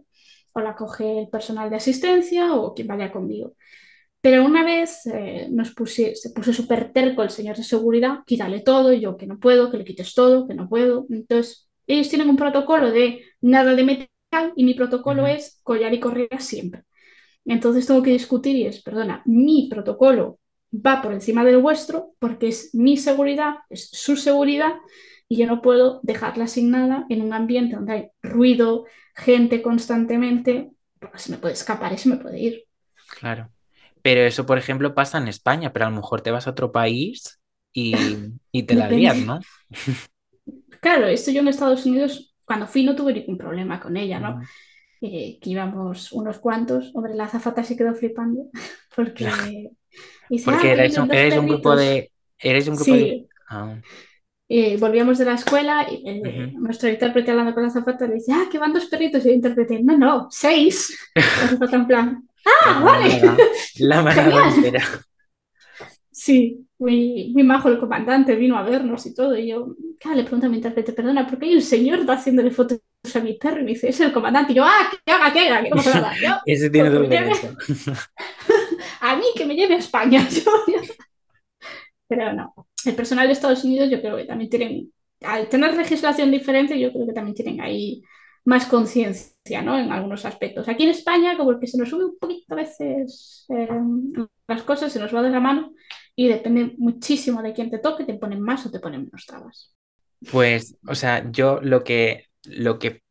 [0.53, 3.53] O la coge el personal de asistencia o quien vaya conmigo.
[4.23, 8.61] Pero una vez eh, nos puse, se puso súper terco el señor de seguridad, quítale
[8.61, 11.05] todo, y yo que no puedo, que le quites todo, que no puedo.
[11.09, 15.99] Entonces, ellos tienen un protocolo de nada de metal y mi protocolo es collar y
[15.99, 16.83] correa siempre.
[17.45, 20.39] Entonces tengo que discutir y es, perdona, mi protocolo
[20.73, 24.73] va por encima del vuestro porque es mi seguridad, es su seguridad
[25.27, 30.71] y yo no puedo dejarla sin nada en un ambiente donde hay ruido, gente constantemente,
[30.99, 32.63] porque se me puede escapar y se me puede ir.
[33.19, 33.52] Claro.
[34.03, 36.71] Pero eso, por ejemplo, pasa en España, pero a lo mejor te vas a otro
[36.71, 37.39] país
[37.73, 37.95] y,
[38.51, 39.17] y te la lías.
[39.17, 39.39] ¿no?
[40.81, 44.35] Claro, esto yo en Estados Unidos, cuando fui, no tuve ningún problema con ella, ¿no?
[44.35, 44.43] Ujú.
[45.05, 46.91] Eh, que íbamos unos cuantos.
[46.93, 48.49] Hombre, la azafata se quedó flipando
[48.95, 49.71] porque
[50.29, 52.11] dice, ah, Porque que erais vienen un, grupo de...
[52.37, 53.27] Erais un grupo de...
[53.49, 53.77] Ah,
[54.49, 58.33] eh, volvíamos de la escuela y eh, nuestro intérprete hablando con la azafata le dice,
[58.33, 59.25] ah, que van dos perritos.
[59.25, 60.97] Y yo interpreté, no, no, seis.
[61.15, 63.37] La azafata en plan, La ah, vale, manada,
[63.79, 64.83] la manada entera.
[66.11, 69.37] Sí, muy, muy majo el comandante, vino a vernos y todo.
[69.37, 72.13] Y yo, claro, le pregunto a mi intérprete, perdona, ¿por qué hay un señor está
[72.13, 72.79] haciéndole fotos
[73.15, 73.61] a mi perro?
[73.61, 74.51] Y me dice, es el comandante.
[74.51, 76.13] Y yo, ah, que haga, que haga, que no pasa nada.
[76.21, 77.55] Yo, Ese tiene todo el derecho.
[79.01, 80.27] a mí, que me lleve a España.
[80.29, 80.51] Yo.
[82.07, 82.53] Pero no,
[82.85, 86.91] el personal de Estados Unidos yo creo que también tienen, al tener legislación diferente, yo
[86.91, 88.03] creo que también tienen ahí
[88.45, 89.32] más conciencia,
[89.63, 89.77] ¿no?
[89.77, 90.67] En algunos aspectos.
[90.67, 93.67] Aquí en España, como que se nos sube un poquito a veces eh,
[94.47, 95.73] las cosas, se nos va de la mano
[96.15, 99.75] y depende muchísimo de quién te toque, te ponen más o te ponen menos trabas.
[100.31, 103.03] Pues, o sea, yo lo que, lo que,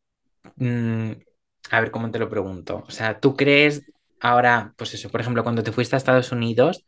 [0.55, 1.11] mm,
[1.69, 2.83] a ver cómo te lo pregunto.
[2.87, 3.83] O sea, ¿tú crees
[4.19, 6.83] ahora, pues eso, por ejemplo, cuando te fuiste a Estados Unidos,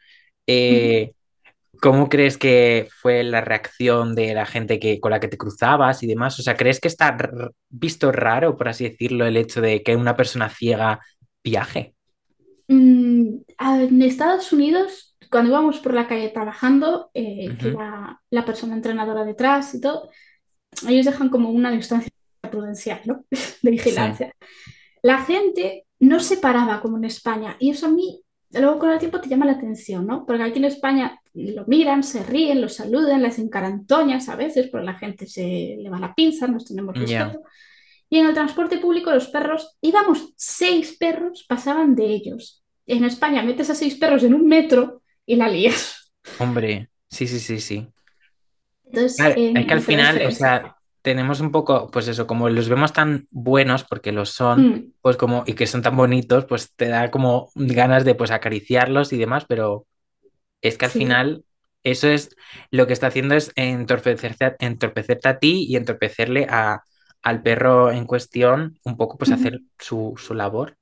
[0.48, 1.14] eh,
[1.82, 6.04] ¿cómo crees que fue la reacción de la gente que, con la que te cruzabas
[6.04, 6.40] y demás?
[6.40, 7.18] O sea, ¿crees que está
[7.70, 11.00] visto raro, por así decirlo, el hecho de que una persona ciega
[11.44, 11.96] viaje?
[12.68, 17.70] Mm, a- en Estados Unidos, cuando íbamos por la calle trabajando, eh, que Ujú.
[17.70, 20.10] iba la persona entrenadora detrás y todo,
[20.88, 22.12] ellos dejan como una distancia
[22.52, 23.26] prudencial, ¿no?
[23.64, 24.32] De Sí, vigilancia.
[25.04, 29.00] La gente no se paraba como en España y eso a mí luego con el
[29.00, 30.26] tiempo te llama la atención, ¿no?
[30.26, 34.86] Porque aquí en España lo miran, se ríen, lo saludan, les encarantoñas a veces, porque
[34.86, 37.42] la gente se le va la pinza, nos tenemos respeto.
[38.10, 42.64] Y en el transporte público los perros, íbamos seis perros, pasaban de ellos.
[42.86, 46.12] En España metes a seis perros en un metro y la lías.
[46.40, 47.88] Hombre, sí, sí, sí, sí.
[48.86, 52.70] Entonces, Claro, es que al final, o sea, tenemos un poco, pues eso, como los
[52.70, 56.74] vemos tan buenos, porque los son, Mm, pues como, y que son tan bonitos, pues
[56.76, 59.86] te da como ganas de pues acariciarlos y demás, pero
[60.62, 60.92] es que al sí.
[60.92, 61.46] final
[61.84, 62.36] eso es
[62.72, 66.84] lo que está haciendo es entorpecerte, entorpecerte a ti y entorpecerle a,
[67.22, 70.78] al perro en cuestión, un poco pues hacer su, su labor.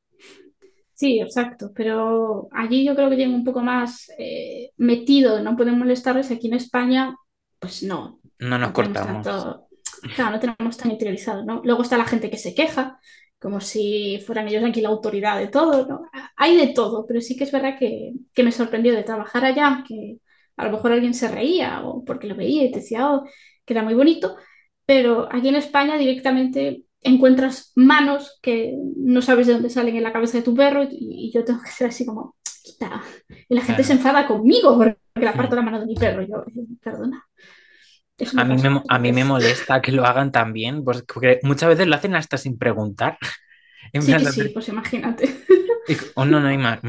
[0.93, 5.77] Sí, exacto, pero allí yo creo que tienen un poco más eh, metido, no pueden
[5.79, 7.15] molestarles, aquí en España,
[7.59, 9.27] pues no, No nos no cortamos.
[9.27, 9.67] tanto,
[10.15, 11.61] claro, no tenemos tan interiorizado, ¿no?
[11.63, 12.99] Luego está la gente que se queja,
[13.43, 16.03] como si fueran ellos aquí la autoridad de todo, ¿no?
[16.37, 19.83] Hay de todo, pero sí que es verdad que, que me sorprendió de trabajar allá,
[19.87, 20.19] que
[20.57, 23.25] a lo mejor alguien se reía o porque lo veía y te decía, oh,
[23.65, 24.37] que era muy bonito,
[24.85, 30.13] pero aquí en España directamente encuentras manos que no sabes de dónde salen en la
[30.13, 33.03] cabeza de tu perro y, y yo tengo que ser así como, quita.
[33.49, 33.93] Y la gente se Claro.
[33.93, 36.23] enfada conmigo porque le aparto la mano de mi perro.
[36.23, 36.43] Yo,
[36.81, 37.25] perdona,
[38.35, 41.87] A mí me, a mí me molesta que lo hagan también, pues, porque muchas veces
[41.87, 43.17] lo hacen hasta sin preguntar.
[43.93, 45.25] En Sí plan, sí, pues imagínate.
[46.15, 46.79] oh, no, no hay más.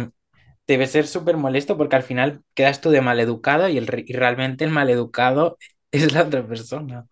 [0.67, 4.13] Debe ser súper molesto porque al final quedas tú de maleducado y, el, re- y
[4.15, 5.59] realmente el maleducado
[5.93, 7.07] es la otra persona.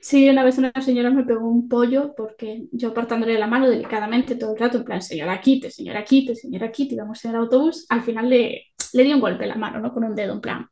[0.00, 4.36] Sí, una vez una señora me pegó un pollo porque yo apartándole la mano delicadamente
[4.36, 7.86] todo el rato, en plan, señora quite, señora quite, señora quite, íbamos en el autobús,
[7.88, 9.92] al final le, le di un golpe en la mano, ¿no?
[9.92, 10.66] Con un dedo, en plan,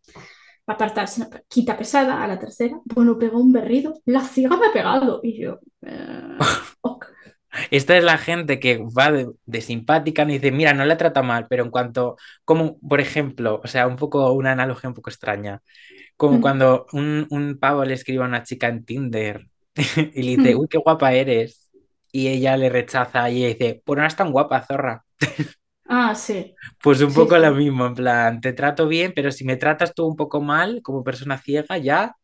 [0.67, 1.29] apartarse, ¿no?
[1.49, 5.41] quita pesada, a la tercera, bueno, pegó un berrido, la ciega me ha pegado, y
[5.41, 6.39] yo, eh,
[6.81, 7.07] ok.
[7.71, 11.23] Esta es la gente que va de, de simpática y dice, mira, no la trata
[11.23, 15.11] mal, pero en cuanto, como por ejemplo, o sea, un poco una analogía un poco
[15.11, 15.63] extraña,
[16.17, 19.49] como Mm, cuando un, un pavo le escribe a una chica en Tinder
[20.15, 20.59] y le dice, mm.
[20.59, 21.71] uy, qué guapa eres.
[22.13, 25.05] Y ella le rechaza y ella dice, pues no eres tan guapa, zorra.
[25.89, 29.31] Ah, sí, Pues un sí, poco lo sí, mismo, en plan, te trato bien, pero
[29.33, 32.17] si me tratas tú un poco mal como persona ciega, ya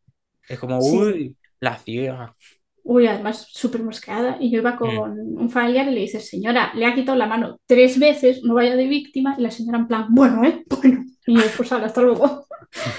[0.49, 1.01] es como, sí.
[1.01, 2.37] uy, la ciega.
[2.83, 4.37] Uy, además súper mosqueada.
[4.41, 5.01] Y yo iba Mm.
[5.01, 8.55] con un familiar y le dice, señora, le ha quitado la mano tres veces, no
[8.55, 9.37] vaya de víctima.
[9.39, 10.65] Y la señora en plan, bueno, ¿eh?
[10.83, 11.05] Bueno.
[11.27, 12.47] Y yo, pues ahora, hasta luego.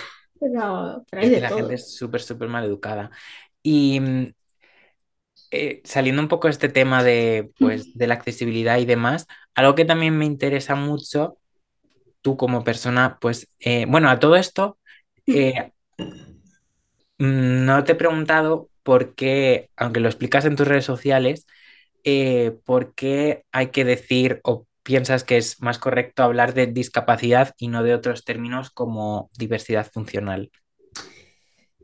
[0.39, 1.52] pero, pero hay Es que de la todo.
[1.52, 3.12] gente es súper, súper mal educada.
[3.62, 4.34] Y mm,
[5.51, 9.75] eh, saliendo un poco de este tema de, pues, de la accesibilidad y demás, algo
[9.75, 11.37] que también me interesa mucho,
[12.21, 14.77] tú como persona, pues, eh, bueno, a todo esto,
[15.27, 15.71] eh,
[17.17, 21.45] no te he preguntado por qué, aunque lo explicas en tus redes sociales,
[22.65, 27.67] por qué hay que decir o piensas que es más correcto hablar de discapacidad y
[27.67, 30.51] no de otros términos como diversidad funcional.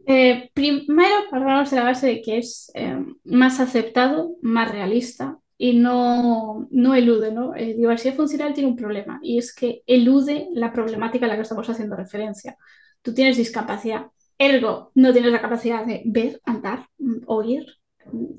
[0.09, 5.73] Eh, primero, partamos de la base de que es eh, más aceptado, más realista y
[5.77, 7.53] no, no elude, ¿no?
[7.55, 11.41] Eh, diversidad funcional tiene un problema y es que elude la problemática a la que
[11.41, 12.55] estamos haciendo referencia.
[13.01, 16.87] Tú tienes discapacidad, ergo no tienes la capacidad de ver, andar,
[17.25, 17.65] oír,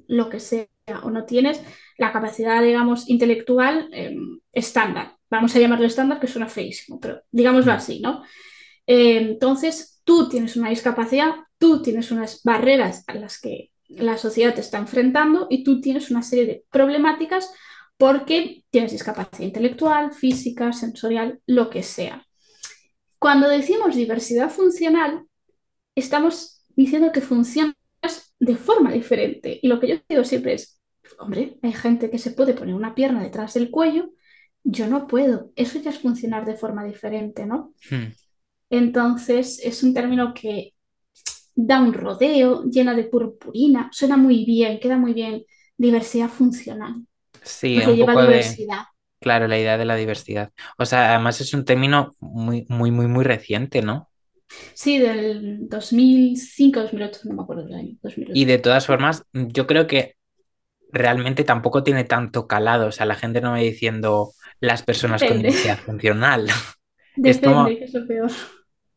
[0.07, 0.67] lo que sea,
[1.03, 1.63] o no tienes
[1.99, 4.17] la capacidad, digamos, intelectual eh,
[4.53, 5.17] estándar.
[5.31, 7.77] Vamos a llamarlo estándar, que suena feísimo, pero digámoslo Mm.
[7.77, 8.23] así, ¿no?
[8.87, 14.61] Entonces, tú tienes una discapacidad, tú tienes unas barreras a las que la sociedad te
[14.61, 17.51] está enfrentando y tú tienes una serie de problemáticas
[17.97, 22.25] porque tienes discapacidad intelectual, física, sensorial, lo que sea.
[23.19, 25.25] Cuando decimos diversidad funcional,
[25.97, 27.75] estamos diciendo que funcionas
[28.39, 29.59] de forma diferente.
[29.61, 30.81] Y lo que yo digo siempre es,
[31.19, 34.13] hombre, hay gente que se puede poner una pierna detrás del cuello,
[34.63, 35.51] yo no puedo.
[35.57, 37.75] Eso ya es funcionar de forma diferente, ¿no?
[37.91, 38.13] Hmm.
[38.71, 40.75] Entonces es un término que
[41.67, 45.45] da un rodeo, llena de purpurina, suena muy bien, queda muy bien.
[45.77, 47.07] Diversidad funcional,
[47.43, 48.85] Sí, porque un lleva poco de, diversidad.
[49.21, 50.53] claro, la idea de la diversidad.
[50.79, 54.11] O sea, además es un término muy, muy, muy, muy reciente, ¿no?
[54.75, 58.41] Sí, del 2005, 2008, no me acuerdo del año, 2008.
[58.41, 60.17] Y de todas formas, yo creo que
[60.93, 62.89] realmente tampoco tiene tanto calado.
[62.89, 66.49] O sea, la gente no va diciendo las personas con diversidad funcional.
[67.23, 68.31] Es depende, como, que es lo peor.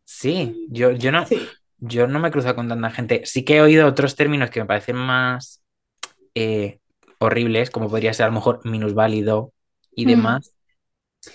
[0.04, 1.61] sí, yo, yo no, Sí.
[1.82, 3.24] Yo no me he cruzado con tanta gente.
[3.26, 5.64] Sí que he oído otros términos que me parecen más
[6.36, 6.80] eh,
[7.20, 9.54] horribles, como podría ser a lo mejor minusválido
[9.96, 10.10] y Mm.
[10.10, 10.54] demás.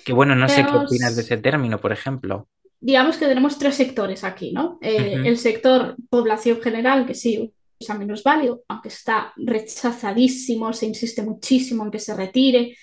[0.05, 2.49] Que bueno, no sé qué opinas de ese término, por ejemplo.
[2.81, 4.79] digamos que tenemos tres sectores aquí, ¿no?
[4.83, 11.23] Eh, el sector población general, que sí usa menos válido, aunque está rechazadísimo, se insiste
[11.23, 12.77] muchísimo en que se retire,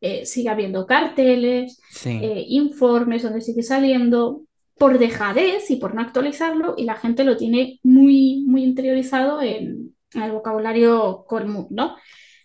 [0.00, 2.10] eh, sigue habiendo carteles, Sí.
[2.22, 4.42] eh, informes donde sigue saliendo
[4.80, 9.94] por dejadez y por no actualizarlo y la gente lo tiene muy, muy interiorizado en,
[10.14, 11.96] en el vocabulario común, ¿no?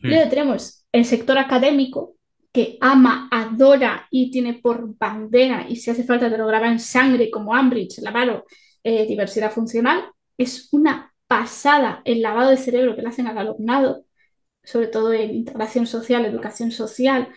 [0.01, 2.17] Mm, Luego tenemos el sector académico
[2.51, 6.79] que ama, adora y tiene por bandera, y si hace falta te lo graba en
[6.81, 8.43] sangre, como Ambridge, lavado,
[8.83, 10.03] eh, diversidad funcional.
[10.37, 14.03] Es una pasada el lavado de cerebro que le hacen al alumnado,
[14.61, 17.29] sobre todo en integración social, educación social.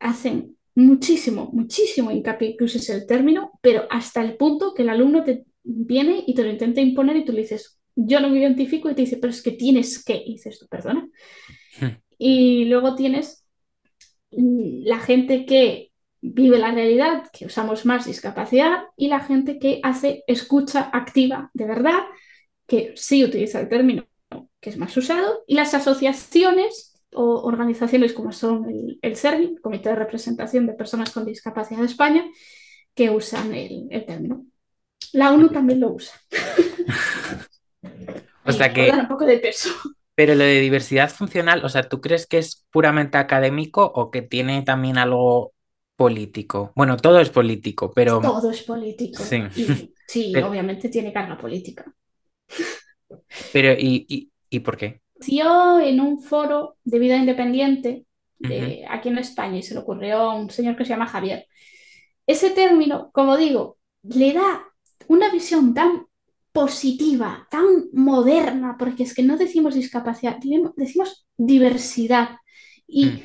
[0.00, 5.24] Hacen muchísimo, muchísimo hincapié que uses el término, pero hasta el punto que el alumno
[5.24, 8.90] te viene y te lo intenta imponer y tú le dices, yo no me identifico
[8.90, 11.08] y te dice, pero es que tienes que, y dices tú, perdona.
[11.80, 11.86] mm,
[12.18, 13.44] Y luego tienes
[14.30, 15.90] la gente que
[16.22, 21.66] vive la realidad, que usamos más discapacidad, y la gente que hace escucha activa de
[21.66, 22.00] verdad,
[22.66, 24.06] que sí utiliza el término
[24.60, 29.90] que es más usado, y las asociaciones o organizaciones como son el, el CERVI, Comité
[29.90, 32.24] de Representación de Personas con Discapacidad de España,
[32.94, 34.46] que usan el, el término.
[35.12, 36.14] La ONU también lo usa.
[38.44, 39.70] O sea que, un poco de peso.
[40.14, 44.22] pero lo de diversidad funcional, o sea, ¿tú crees que es puramente académico o que
[44.22, 45.52] tiene también algo
[45.96, 46.72] político?
[46.76, 49.22] Bueno, todo es político, pero Todo es político.
[49.22, 49.42] sí.
[49.54, 51.84] Y sí, Pero, obviamente tiene carga política.
[53.52, 55.00] pero ¿y, y, y por qué?
[55.26, 58.06] En un foro de vida independiente
[58.88, 61.46] aquí en España y se le ocurrió a un señor que se llama Javier.
[62.26, 64.64] Ese término, como digo, le da
[65.08, 66.06] una visión tan
[66.52, 70.38] positiva, tan moderna, porque es que no decimos discapacidad,
[70.76, 72.30] decimos diversidad.
[72.86, 73.22] Y mm,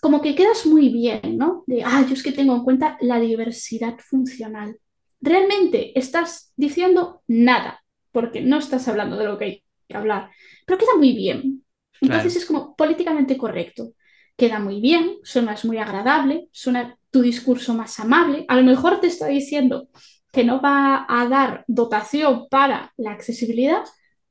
[0.00, 1.64] como que quedas muy bien, ¿no?
[1.66, 4.78] De, ah, yo es que tengo en cuenta la diversidad funcional.
[5.20, 10.30] Realmente estás diciendo nada, porque no estás hablando de lo que hay que hablar,
[10.70, 11.64] pero queda muy bien.
[12.00, 12.38] Entonces claro.
[12.42, 13.92] es como políticamente correcto.
[14.36, 18.44] Queda muy bien, suenas muy agradable, suena tu discurso más amable.
[18.48, 19.88] A lo mejor te está diciendo
[20.32, 23.82] que no va a dar dotación para la accesibilidad,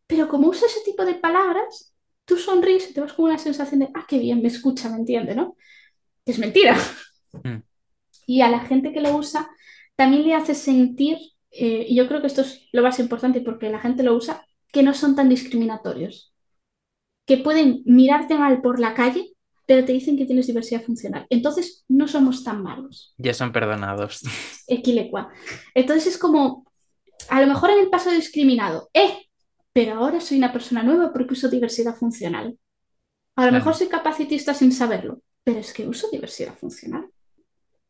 [0.08, 1.94] pero como usa ese tipo de palabras,
[2.26, 4.98] tú sonríes y te vas con una sensación de, ah, qué bien, me escucha, me
[4.98, 5.58] entiende, ¿no?
[6.26, 6.78] Es mentira.
[7.44, 7.62] mm,
[8.28, 9.50] Y a la gente que lo usa
[9.96, 11.18] también le hace sentir,
[11.52, 14.46] eh, y yo creo que esto es lo más importante porque la gente lo usa,
[14.72, 16.34] que no son tan discriminatorios,
[17.26, 19.34] que pueden mirarte mal por la calle,
[19.66, 21.28] pero te dicen que tienes diversidad funcional.
[21.30, 23.14] Entonces no somos tan malos.
[23.18, 24.22] Ya son perdonados.
[24.68, 25.30] Equilecua.
[25.76, 26.66] Entonces es como
[27.30, 29.28] a lo mejor en el pasado discriminado, eh,
[29.74, 32.58] pero ahora soy una persona nueva porque uso diversidad funcional.
[33.36, 37.08] A lo mejor soy capacitista sin saberlo, pero es que uso diversidad funcional.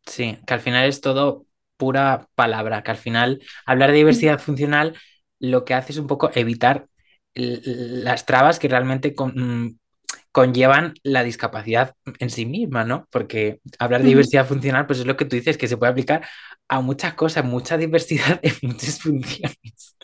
[0.06, 1.46] Sí, que al final es todo
[1.78, 4.98] pura palabra, que al final hablar de diversidad funcional
[5.40, 6.88] lo que hace es un poco evitar
[7.34, 9.70] las trabas que realmente mm,
[10.32, 13.08] conllevan la discapacidad en sí misma, ¿no?
[13.12, 16.26] Porque hablar de diversidad funcional, pues es lo que tú dices, que se puede aplicar
[16.68, 19.98] a muchas cosas, mucha diversidad en muchas funciones.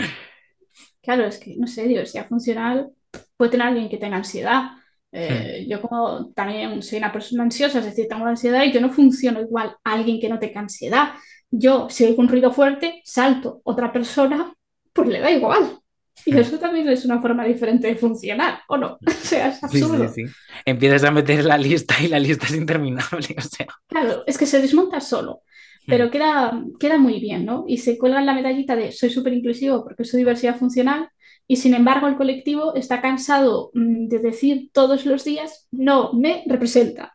[1.01, 2.89] Claro, es que, no sé, diversidad funcional
[3.38, 4.71] puede tener alguien que tenga ansiedad.
[5.11, 5.69] Eh, hmm.
[5.69, 9.39] Yo como también soy una persona ansiosa, es decir, tengo ansiedad y yo no funciono
[9.39, 11.13] igual a alguien que no tenga ansiedad.
[11.51, 13.61] Yo, si oigo un ruido fuerte, salto.
[13.63, 14.55] Otra persona,
[14.96, 15.80] pues le da igual.
[16.26, 18.98] Y eso también es una forma diferente de funcionar, ¿o no?
[19.06, 20.08] O sea, es absurdo.
[20.10, 20.34] Sí, sí, sí.
[20.66, 23.68] Empiezas a meter la lista y la lista es interminable, o sea.
[23.88, 25.43] Claro, es que se desmonta solo
[25.88, 26.10] pero hmm.
[26.10, 27.66] queda, queda muy bien, ¿no?
[27.68, 31.10] Y se cuelga en la medallita de soy súper inclusivo porque soy diversidad funcional
[31.48, 36.43] y sin embargo el colectivo está cansado mm, de decir todos los días no me
[36.48, 37.14] representa.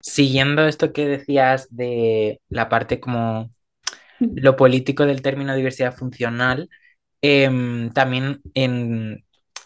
[0.00, 3.50] Siguiendo esto que decías de la parte como
[4.20, 4.36] hmm.
[4.36, 6.68] lo político del término diversidad funcional,
[7.22, 9.24] em, también en,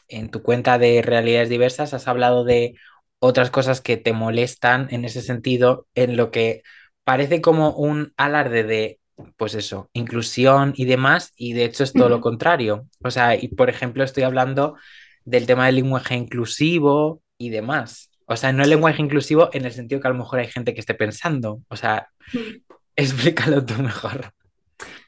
[0.08, 2.74] en tu cuenta de realidades diversas has hablado de
[3.18, 6.62] otras cosas que te molestan en ese sentido, en lo que
[7.04, 9.00] parece como un alarde de,
[9.36, 12.86] pues eso, inclusión y demás, y de hecho es todo lo contrario.
[13.02, 14.76] O sea, y por ejemplo estoy hablando
[15.24, 18.10] del tema del lenguaje inclusivo y demás.
[18.26, 20.74] O sea, no el lenguaje inclusivo en el sentido que a lo mejor hay gente
[20.74, 21.62] que esté pensando.
[21.68, 22.08] O sea,
[22.96, 24.32] explícalo tú mejor.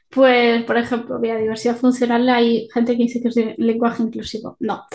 [0.09, 4.57] Pues, por ejemplo, vía diversidad funcional hay gente que dice que es lenguaje inclusivo.
[4.59, 4.85] No.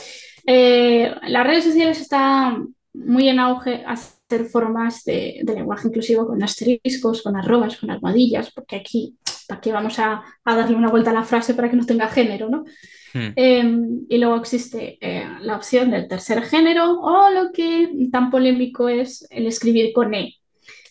[0.46, 7.22] Eh, las redes sociales están muy en auge hacer formas de, lenguaje inclusivo con asteriscos,
[7.22, 9.16] con arrobas, con almohadillas, porque aquí,
[9.48, 12.64] aquí vamos a, darle una vuelta a la frase para que no tenga género, ¿no?
[13.12, 13.32] Hmm.
[13.36, 18.88] Em, y luego existe eh, la opción del tercer género o lo que tan polémico
[18.88, 20.34] es el escribir con E.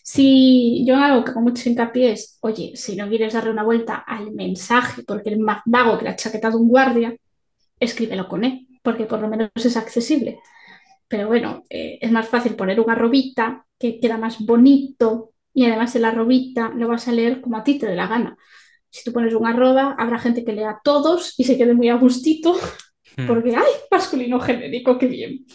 [0.06, 4.04] Si yo algo que con mucho hincapié es, oye, si no quieres darle una vuelta
[4.06, 7.16] al mensaje porque es más vago que la chaqueta de un guardia,
[7.80, 10.40] escríbelo con E, porque por lo menos es accesible.
[11.08, 15.96] Pero bueno, eh, es más fácil poner una arrobita que queda más bonito y además
[15.96, 18.36] el arrobita lo vas a leer como a ti te dé la gana.
[18.90, 21.94] Si tú pones un arroba, habrá gente que lea todos y se quede muy a
[21.94, 22.58] gustito
[23.16, 23.26] hmm.
[23.26, 25.46] porque, ¡ay, masculino genérico, qué bien!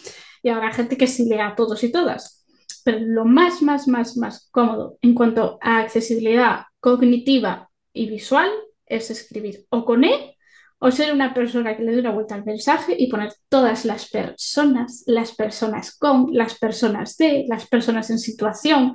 [0.42, 2.39] Y habrá gente que sí lea todos y todas.
[2.84, 8.50] Pero lo más, más, más, más cómodo en cuanto a accesibilidad cognitiva y visual
[8.86, 10.36] es escribir o con E
[10.82, 14.08] o ser una persona que le dé una vuelta al mensaje y poner todas las
[14.08, 18.94] personas, las personas con, las personas de, las personas en situación,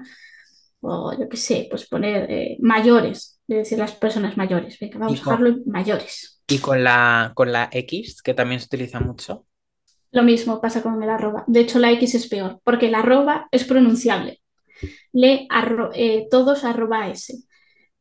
[0.82, 4.80] o yo qué sé, pues poner eh, mayores, es decir, las personas mayores.
[4.80, 6.42] Venga, vamos a dejarlo en mayores.
[6.48, 9.46] ¿Y con la, con la X, que también se utiliza mucho?
[10.16, 11.44] Lo mismo pasa con el arroba.
[11.46, 14.42] De hecho, la X es peor, porque el arroba es pronunciable.
[15.14, 15.48] Le
[15.94, 17.38] eh, todos arroba S,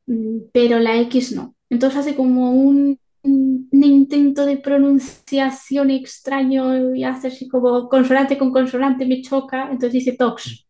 [0.07, 1.55] mm, pero la X no.
[1.69, 8.53] Entonces hace como un un, intento de pronunciación extraño y hace así como consonante con
[8.53, 10.67] consonante me choca, entonces dice tox.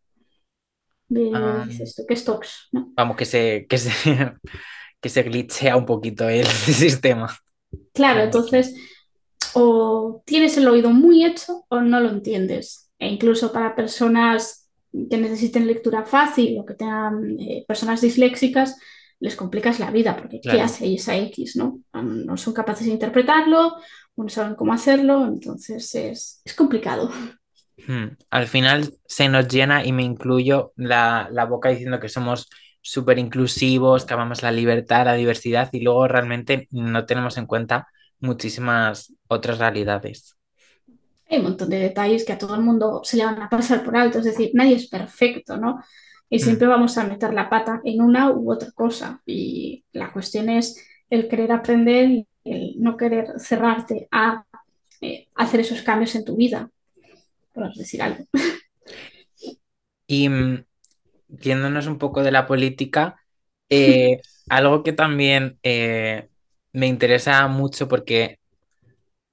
[1.34, 1.66] Ah.
[1.68, 3.90] esto, que es tox, Vamos, que se, que se,
[5.00, 7.28] que se glitchea un poquito el sistema.
[7.92, 8.74] Claro, entonces
[9.54, 12.90] o tienes el oído muy hecho o no lo entiendes.
[12.98, 18.76] E incluso para personas que necesiten lectura fácil o que tengan eh, personas disléxicas,
[19.20, 21.56] les complicas la vida, porque ¿qué hace esa X?
[21.56, 21.80] ¿no?
[21.92, 23.76] no son capaces de interpretarlo,
[24.16, 27.10] no saben cómo hacerlo, entonces es, complicado.
[27.86, 28.16] Hmm.
[28.30, 32.48] Al final se nos llena, y me incluyo, la, boca diciendo que somos
[32.80, 37.88] súper inclusivos, que amamos la libertad, la diversidad, y luego realmente no tenemos en cuenta
[38.24, 40.36] muchísimas otras realidades.
[41.28, 43.84] Hay un montón de detalles que a todo el mundo se le van a pasar
[43.84, 45.80] por alto, es decir, nadie es perfecto, ¿no?
[46.34, 49.22] y siempre vamos a meter la pata en una u otra cosa.
[49.24, 54.44] Y la cuestión es el querer aprender y el no querer cerrarte a
[55.00, 56.70] eh, hacer esos cambios en tu vida,
[57.52, 58.24] por decir algo.
[60.08, 60.64] Y mm,
[61.28, 63.16] viéndonos un poco de la política,
[63.68, 66.30] eh, algo que también eh,
[66.74, 68.38] me interesa mucho porque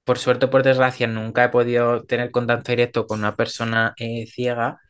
[0.04, 4.80] por suerte o por desgracia nunca he podido tener contacto directo con una persona ciega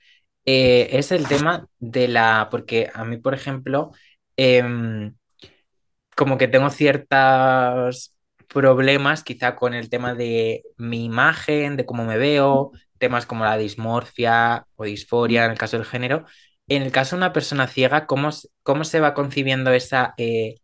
[0.44, 3.92] eh, es el tema de la, porque a mí, por ejemplo,
[4.36, 5.14] em,
[6.16, 8.14] como que tengo ciertos
[8.48, 13.56] problemas quizá con el tema de mi imagen, de cómo me veo, temas como la
[13.56, 16.24] dismorfia o disforia en el caso del género.
[16.68, 18.30] En el caso de una persona ciega, ¿cómo,
[18.62, 20.56] cómo se va concibiendo esa, eh,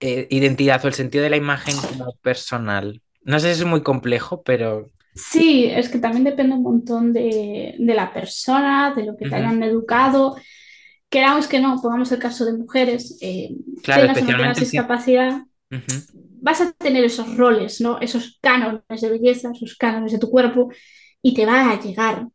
[0.00, 3.02] eh, identidad o el sentido de la imagen como personal.
[3.22, 4.90] No sé si es muy complejo, pero...
[5.14, 9.34] Sí, es que también depende un montón de, de la persona, de lo que te
[9.34, 9.36] Ujú.
[9.36, 10.36] hayan educado.
[11.08, 13.50] Queramos que no, pongamos el caso de mujeres, eh,
[13.82, 15.40] Claro, tengas discapacidad,
[16.40, 18.00] vas a tener esos roles, ¿no?
[18.00, 20.70] Esos cánones de belleza, esos cánones de tu cuerpo,
[21.22, 22.28] y te va a llegar.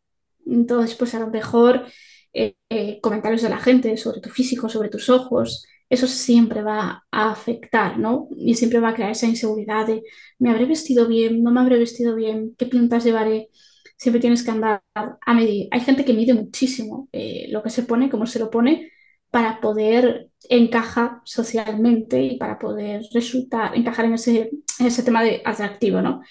[0.45, 1.85] Entonces, pues a lo mejor
[2.33, 7.05] eh, eh, comentarios de la gente sobre tu físico, sobre tus ojos, eso siempre va
[7.11, 8.29] a afectar, ¿no?
[8.37, 10.03] Y siempre va a crear esa inseguridad de,
[10.39, 11.43] ¿me habré vestido bien?
[11.43, 12.55] ¿No me habré vestido bien?
[12.57, 13.49] ¿Qué pintas llevaré?
[13.97, 15.67] Siempre tienes que andar a medir.
[15.71, 18.89] Hay gente que mide muchísimo eh, lo que se pone, cómo se lo pone,
[19.31, 25.41] para poder encajar socialmente y para poder resultar, encajar en ese, en ese tema de
[25.43, 26.21] atractivo, ¿no?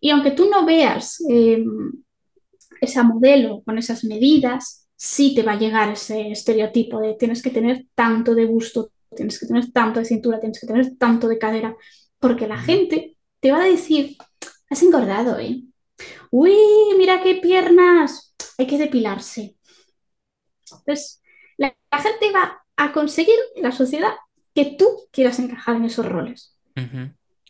[0.00, 1.64] Y aunque tú no veas eh,
[2.80, 7.50] esa modelo con esas medidas, sí te va a llegar ese estereotipo de tienes que
[7.50, 11.38] tener tanto de busto, tienes que tener tanto de cintura, tienes que tener tanto de
[11.38, 11.76] cadera,
[12.18, 14.16] porque la gente te va a decir,
[14.70, 15.62] has engordado, ¿eh?
[16.30, 16.56] Uy,
[16.98, 19.56] mira qué piernas, hay que depilarse.
[20.70, 21.22] Entonces,
[21.56, 24.12] la, la gente va a conseguir la sociedad
[24.54, 26.56] que tú quieras encajar en esos roles,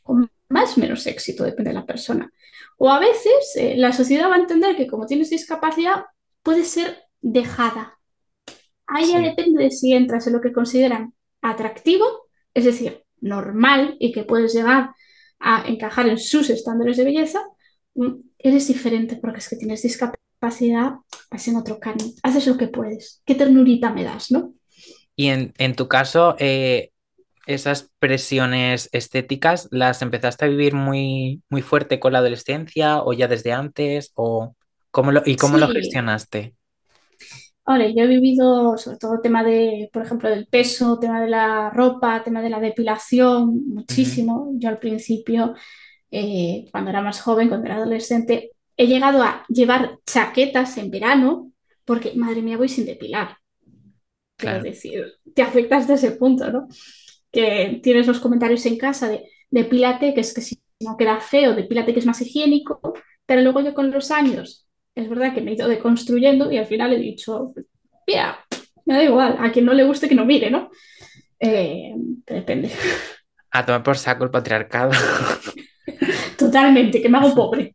[0.02, 2.30] con más o menos éxito, depende de la persona.
[2.76, 6.04] O a veces eh, la sociedad va a entender que como tienes discapacidad,
[6.42, 7.98] puede ser dejada.
[8.86, 11.13] Ahí ya depende de si entras en lo que consideran
[11.44, 12.04] atractivo,
[12.54, 14.90] es decir, normal y que puedes llegar
[15.38, 17.42] a encajar en sus estándares de belleza,
[17.94, 20.92] mm, eres diferente porque es que tienes discapacidad,
[21.30, 23.22] vas en otro camino, haces lo que puedes.
[23.26, 24.54] Qué ternurita me das, ¿no?
[25.16, 26.90] Y en, en tu caso, eh,
[27.46, 33.28] esas presiones estéticas, ¿las empezaste a vivir muy, muy fuerte con la adolescencia o ya
[33.28, 34.12] desde antes?
[34.14, 34.56] ¿O
[34.90, 36.54] cómo lo, y cómo lo gestionaste?
[37.64, 41.70] Ahora yo he vivido sobre todo tema de, por ejemplo, del peso, tema de la
[41.70, 44.52] ropa, tema de la depilación, muchísimo.
[44.56, 45.54] Yo al principio
[46.10, 51.50] eh, cuando era más joven, cuando era adolescente, he llegado a llevar chaquetas en verano
[51.84, 53.38] porque, madre mía, voy sin depilar.
[54.36, 54.62] Claro.
[54.62, 56.66] decir, te afecta hasta ese punto, ¿no?
[57.30, 61.54] Que tienes los comentarios en casa de depílate, que es que si no queda feo,
[61.54, 62.80] depílate, que es más higiénico,
[63.26, 66.66] pero luego yo con los años, es verdad que me he ido deconstruyendo y al
[66.66, 67.52] final he dicho,
[68.06, 68.38] mira,
[68.86, 70.70] me da igual, a quien no le guste que no mire, ¿no?
[71.40, 71.94] Eh,
[72.26, 72.70] depende.
[73.50, 74.92] A tomar por saco el patriarcado.
[76.38, 77.74] Totalmente, que me hago pobre.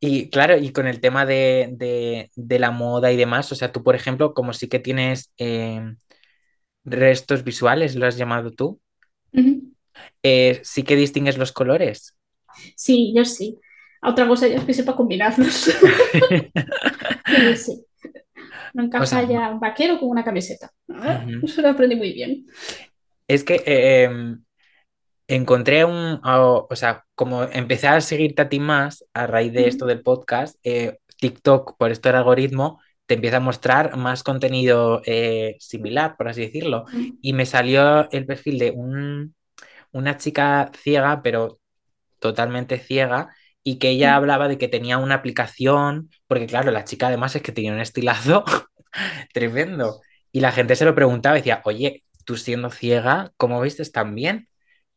[0.00, 3.70] Y claro, y con el tema de, de- de la moda y demás, o sea,
[3.72, 5.94] tú, por ejemplo, como sí que tienes eh,
[6.84, 8.80] restos visuales, lo has llamado tú,
[10.22, 12.16] eh, sí que distingues los colores.
[12.76, 13.56] Sí, yo sí.
[14.02, 15.70] Otra cosa ya es que sepa combinarlos.
[17.56, 17.86] Sí,
[18.74, 20.72] no O sea, encaja ya un vaquero con una camiseta.
[21.42, 22.46] Eso lo aprendí muy bien.
[23.28, 24.42] Es que eh, em,
[25.28, 29.68] encontré un, o, o sea, como empecé a seguirte a ti más a raíz de
[29.68, 35.02] esto del podcast, eh, TikTok, por esto el algoritmo, te empieza a mostrar más contenido
[35.04, 36.84] eh, similar, por así decirlo.
[37.20, 39.34] Y me salió el perfil de un,
[39.92, 41.60] una chica ciega, pero
[42.18, 44.16] totalmente ciega, y que ella ujú.
[44.16, 47.80] hablaba de que tenía una aplicación, porque claro, la chica además es que tenía un
[47.80, 48.44] estilazo
[49.32, 50.00] tremendo.
[50.32, 54.48] Y la gente se lo preguntaba decía, oye, tú siendo ciega, ¿cómo vistes tan bien?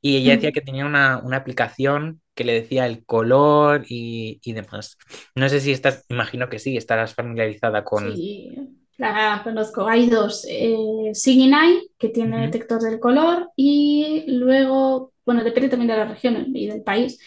[0.01, 0.53] Y ella decía ujú.
[0.53, 4.97] que tenía una, una aplicación que le decía el color y, y demás.
[5.35, 8.25] No sé si estás, imagino que sí, estarás familiarizada con...
[8.25, 8.55] Sí,
[8.97, 9.87] la conozco.
[9.87, 10.45] Hay dos.
[10.49, 15.97] Eh, Singing Eye, que tiene Ujú, detector del color, y luego, bueno, depende también de
[15.97, 17.19] la región y del país.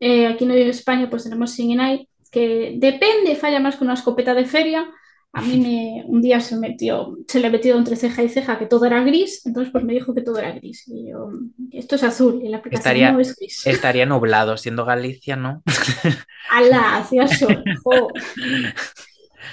[0.00, 4.34] Eh, aquí en España pues tenemos Singing Eye, que depende, falla más con una escopeta
[4.34, 4.90] de feria.
[5.32, 8.66] A mí me, un día se metió, se le metió entre ceja y ceja que
[8.66, 10.88] todo era gris, entonces pues me dijo que todo era gris.
[10.88, 11.30] Y yo,
[11.70, 13.66] esto es azul, y la aplicación no Estaría, es gris.
[13.66, 15.62] estaría nublado, siendo Galicia, ¿no?
[16.50, 16.96] ¡Hala!
[16.96, 17.62] Hacía sol.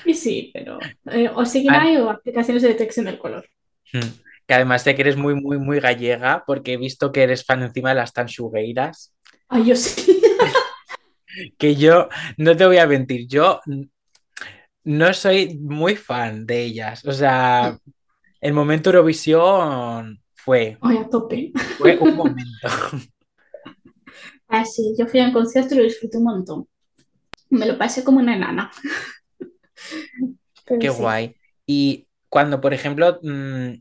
[0.06, 0.80] Y sí, pero
[1.12, 3.46] eh, o Singing Ah, o aplicaciones de detección del color.
[3.94, 4.00] mm.
[4.48, 7.64] Que además sé que eres muy, muy, muy gallega, porque he visto que eres fan
[7.64, 9.14] encima de las tanchugueiras.
[9.50, 10.17] Ay, yo sí.
[11.58, 13.62] que yo, no te voy a mentir, yo
[14.84, 17.06] no soy muy fan de ellas.
[17.06, 17.78] O sea,
[18.42, 21.52] el momento Eurovisión fue, Ay, a tope.
[21.78, 22.68] fue un momento.
[24.50, 26.68] Ah, sí, yo fui a un concierto y lo disfruté un montón.
[27.50, 28.72] Me lo pasé como una enana,
[30.66, 31.02] pero Qué sí.
[31.02, 31.36] guay.
[31.66, 33.74] Y cuando, por ejemplo, mm,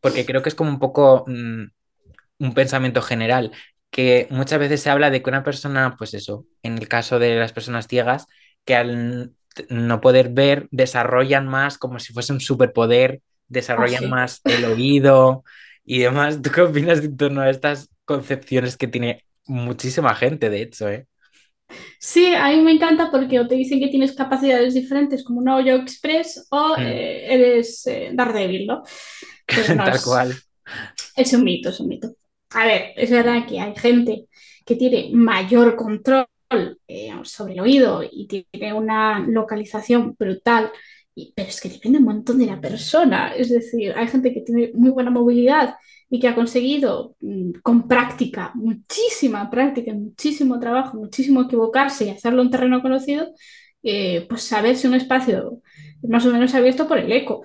[0.00, 1.64] porque creo que es como un poco mm,
[2.40, 3.52] un pensamiento general,
[3.96, 7.36] que muchas veces se habla de que una persona, pues eso, en el caso de
[7.36, 8.26] las personas ciegas,
[8.66, 9.34] que al
[9.70, 13.22] no poder ver, desarrollan más como si fuese un superpoder,
[13.76, 14.08] Ah, desarrollan sí.
[14.08, 15.44] más el oído.
[15.84, 16.42] y demás.
[16.42, 21.06] ¿Tú qué opinas en torno a estas concepciones que tiene muchísima gente, de hecho, ¿eh?
[21.98, 25.48] Sí, a mí me encanta porque o te dicen que tienes capacidades diferentes como un
[25.48, 26.82] hoyo express o Hmm.
[26.82, 28.82] eh, eres eh, Daredevil, ¿no?
[29.76, 30.42] No Tal es- cual.
[31.16, 32.14] Es un mito, es un mito.
[32.50, 34.26] A ver, es verdad que hay gente
[34.64, 36.26] que tiene mayor control
[36.88, 40.70] eh, sobre el oído y tiene una localización brutal,
[41.14, 43.34] y- pero es que depende un montón de la persona.
[43.34, 45.74] Es decir, hay gente que tiene muy buena movilidad
[46.08, 52.42] y que ha conseguido mm, con práctica, muchísima práctica, muchísimo trabajo, muchísimo equivocarse y hacerlo
[52.42, 53.28] en terreno conocido,
[53.82, 55.60] eh, pues saber si un espacio
[56.02, 57.42] es más o menos abierto por el eco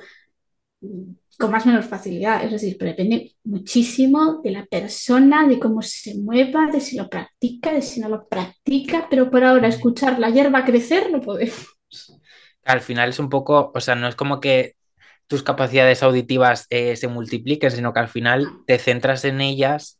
[1.38, 2.44] con más o menos facilidad.
[2.44, 7.10] Es decir, pero depende muchísimo de la persona, de cómo se mueva, de si lo
[7.10, 9.08] practica, de si no lo practica.
[9.10, 11.68] Pero por ahora, escuchar la hierba crecer no podemos.
[12.64, 14.76] Al final es un poco, o sea, no es como que
[15.28, 20.00] tus capacidades auditivas eh, se multipliquen, sino que al final te centras en ellas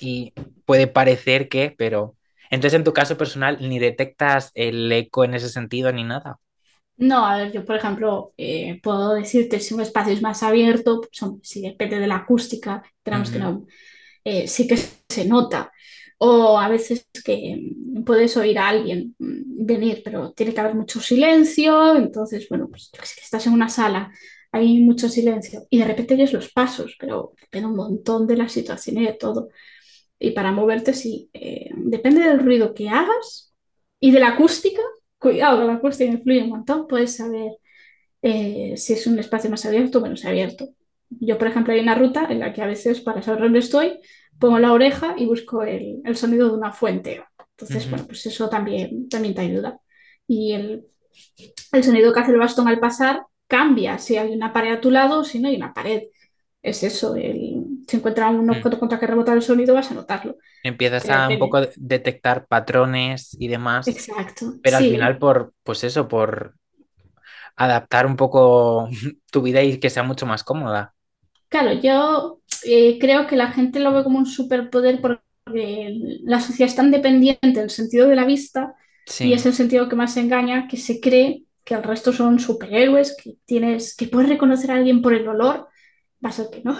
[0.00, 0.32] y
[0.64, 2.14] puede parecer que, pero...
[2.50, 6.38] Entonces, en tu caso personal, ni detectas el eco en ese sentido ni nada.
[6.98, 11.00] No, a ver, yo por ejemplo eh, puedo decirte si un espacio es más abierto,
[11.00, 13.46] pues, si depende de la acústica, tenemos que Ujú.
[13.46, 13.66] no,
[14.24, 15.72] eh, sí que se nota.
[16.18, 20.74] O a veces que mm, puedes oír a alguien mm, venir, pero tiene que haber
[20.74, 24.12] mucho silencio, entonces, bueno, pues yo que sé, que estás en una sala,
[24.52, 28.48] hay mucho silencio y de repente oyes los pasos, pero depende un montón de la
[28.48, 29.50] situación y de todo.
[30.18, 33.54] Y para moverte, sí, eh, depende del ruido que hagas
[34.00, 34.82] y de la acústica.
[35.18, 36.86] Cuidado, que la acústica influye un montón.
[36.86, 37.52] Puedes saber
[38.22, 40.68] eh, si es un espacio más abierto o menos abierto.
[41.10, 43.98] Yo, por ejemplo, hay una ruta en la que a veces, para saber dónde estoy,
[44.38, 47.22] pongo la oreja y busco el, el sonido de una fuente.
[47.56, 49.80] Entonces, bueno, pues eso también, también te ayuda.
[50.26, 50.86] Y el,
[51.72, 54.90] el sonido que hace el bastón al pasar cambia si hay una pared a tu
[54.90, 56.04] lado o si no hay una pared.
[56.62, 57.57] Es eso, el,
[57.88, 58.50] si encuentra un Mm.
[58.50, 60.36] objeto contra que rebotar el sonido, vas a notarlo.
[60.62, 64.44] Empiezas Pero a un poco de- detectar patrones y demás, Exacto.
[64.62, 66.56] pero al final por, pues eso, por
[67.56, 68.88] adaptar un poco
[69.30, 70.94] tu vida y que sea mucho más cómoda.
[71.48, 75.20] Claro, yo eh, creo que la gente lo ve como un superpoder porque
[76.24, 78.74] la sociedad es tan dependiente del sentido de la vista
[79.18, 83.16] y es el sentido que más engaña, que se cree que el resto son superhéroes,
[83.22, 85.68] que tienes, que puedes reconocer a alguien por el olor,
[86.24, 86.76] va a ser que no,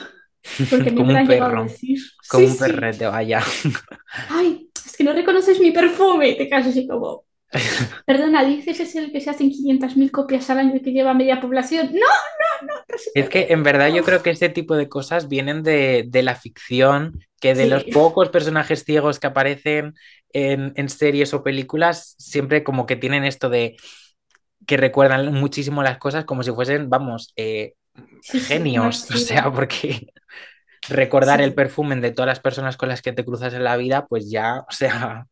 [0.68, 1.98] porque Como me un a perro, decir.
[2.26, 2.56] como Sí, un sí.
[2.56, 3.40] perrete, vaya.
[4.26, 7.24] Ay, es que no reconoces mi perfume, te quedas así como,
[8.06, 11.40] perdona, dices es el que se hacen 500.000 copias al año y que lleva media
[11.40, 11.88] población.
[11.92, 14.88] No, no, no, no se Es que en verdad yo creo que este tipo de
[14.88, 17.92] cosas vienen de, de la ficción, que de los Sí.
[17.92, 19.94] pocos personajes ciegos que aparecen
[20.32, 23.76] en, en series o películas, siempre como que tienen esto de
[24.66, 27.77] que recuerdan muchísimo las cosas como si fuesen, vamos, eh, Sí, sí,
[28.22, 29.06] genios.
[29.14, 30.08] O sea, porque
[30.88, 33.76] recordar Sí, el perfume de todas las personas con las que te cruzas en la
[33.76, 35.26] vida, pues ya, o sea,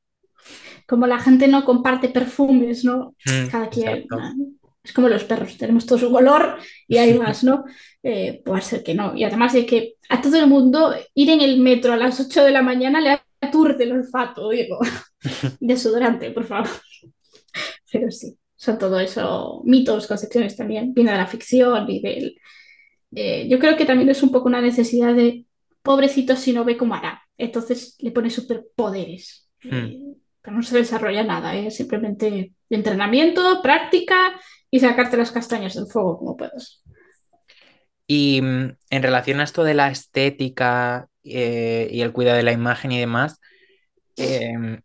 [0.87, 3.14] Como la gente no comparte perfumes, ¿no?
[3.25, 4.07] mm, Cada quien.
[4.11, 4.19] ¿no?
[4.83, 7.64] Es como los perros, tenemos todos un olor y hay más, ¿no?
[8.03, 9.14] Eh, puede ser que no.
[9.17, 12.45] Y además de que a todo el mundo ir en el metro a las 8
[12.45, 14.79] de la mañana le aturde el olfato, digo.
[15.61, 16.69] Desodorante, por favor.
[17.91, 20.94] Pero sí, son todo eso mitos, concepciones también.
[20.94, 22.40] Viene de la ficción y del.
[23.14, 25.44] eh, yo creo que también es un poco una necesidad de
[25.82, 27.22] pobrecito si no ve cómo hará.
[27.38, 29.48] Entonces le pone superpoderes.
[29.62, 30.14] Mm.
[30.42, 31.70] Pero no se desarrolla nada, ¿eh?
[31.70, 34.38] simplemente entrenamiento, práctica
[34.70, 36.82] y sacarte las castañas del fuego como puedas.
[38.07, 42.52] Y mm, en relación a esto de la estética eh, y el cuidado de la
[42.52, 43.40] imagen y demás,
[44.16, 44.80] em,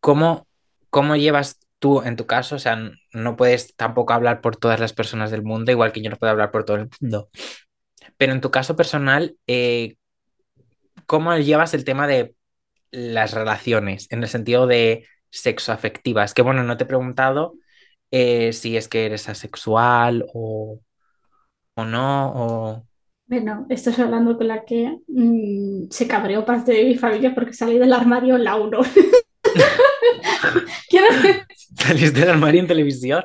[0.00, 0.46] ¿cómo,
[0.90, 2.56] cómo llevas tú en tu caso?
[2.56, 2.78] O sea,
[3.12, 6.32] no puedes tampoco hablar por todas las personas del mundo, igual que yo no puedo
[6.32, 7.30] hablar por todo el mundo.
[8.16, 9.96] Pero en tu caso personal, eh,
[11.06, 12.34] ¿cómo llevas el tema de
[12.90, 16.34] las relaciones en el sentido de sexoafectivas?
[16.34, 17.54] Que bueno, no te he preguntado
[18.10, 20.80] eh, si es que eres asexual o,
[21.74, 22.86] o no, o...
[23.28, 27.76] Bueno, estás hablando con la que mm, se cabreó parte de mi familia porque salí
[27.76, 28.80] del armario en la 1.
[30.88, 31.06] Quiero
[31.78, 33.24] Saliste del armario en televisión.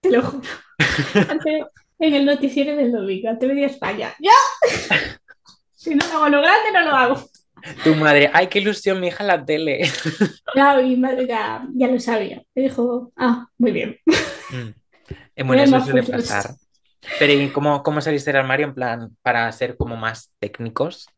[0.00, 0.42] te lo juro.
[1.98, 4.12] En el noticiero del domingo, ante Media España.
[4.18, 4.32] ¡Ya!
[5.74, 7.30] Si no lo hago lo grande, no lo hago.
[7.84, 9.82] Tu madre, ay, qué ilusión, mi hija la tele.
[10.54, 12.42] Ya, mi madre ya, ya lo sabía.
[12.54, 13.96] Me dijo, ah, muy bien.
[14.50, 14.68] Mm.
[15.36, 16.54] Eh, Bueno, eso suele pasar.
[17.18, 21.08] Pero ¿y cómo, cómo saliste del armario en plan para ser como más técnicos?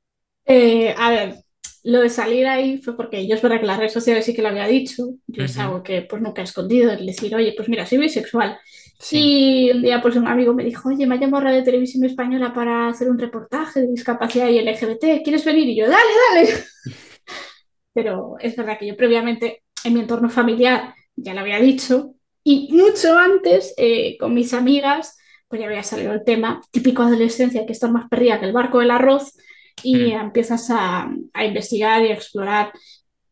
[0.46, 1.43] Eh, a ver,
[1.84, 4.40] lo de salir ahí fue porque yo es verdad que las redes sociales sí que
[4.42, 5.60] lo había dicho, yo es Ujú.
[5.62, 8.58] algo que pues nunca he escondido, el decir, oye, pues mira, soy bisexual.
[8.98, 9.68] Sí.
[9.68, 12.54] Y un día pues un amigo me dijo, oye, me ha llamado Radio Televisión Española
[12.54, 15.68] para hacer un reportaje de discapacidad y LGBT, ¿quieres venir?
[15.68, 16.64] Y yo, dale, dale.
[17.92, 22.72] Pero es verdad que yo previamente en mi entorno familiar ya lo había dicho y
[22.72, 25.18] mucho antes eh, con mis amigas
[25.48, 28.80] pues ya había salido el tema típico adolescencia que estás más perdida que el barco
[28.80, 29.34] del arroz
[29.82, 32.72] y Mm, empiezas a, a investigar y a explorar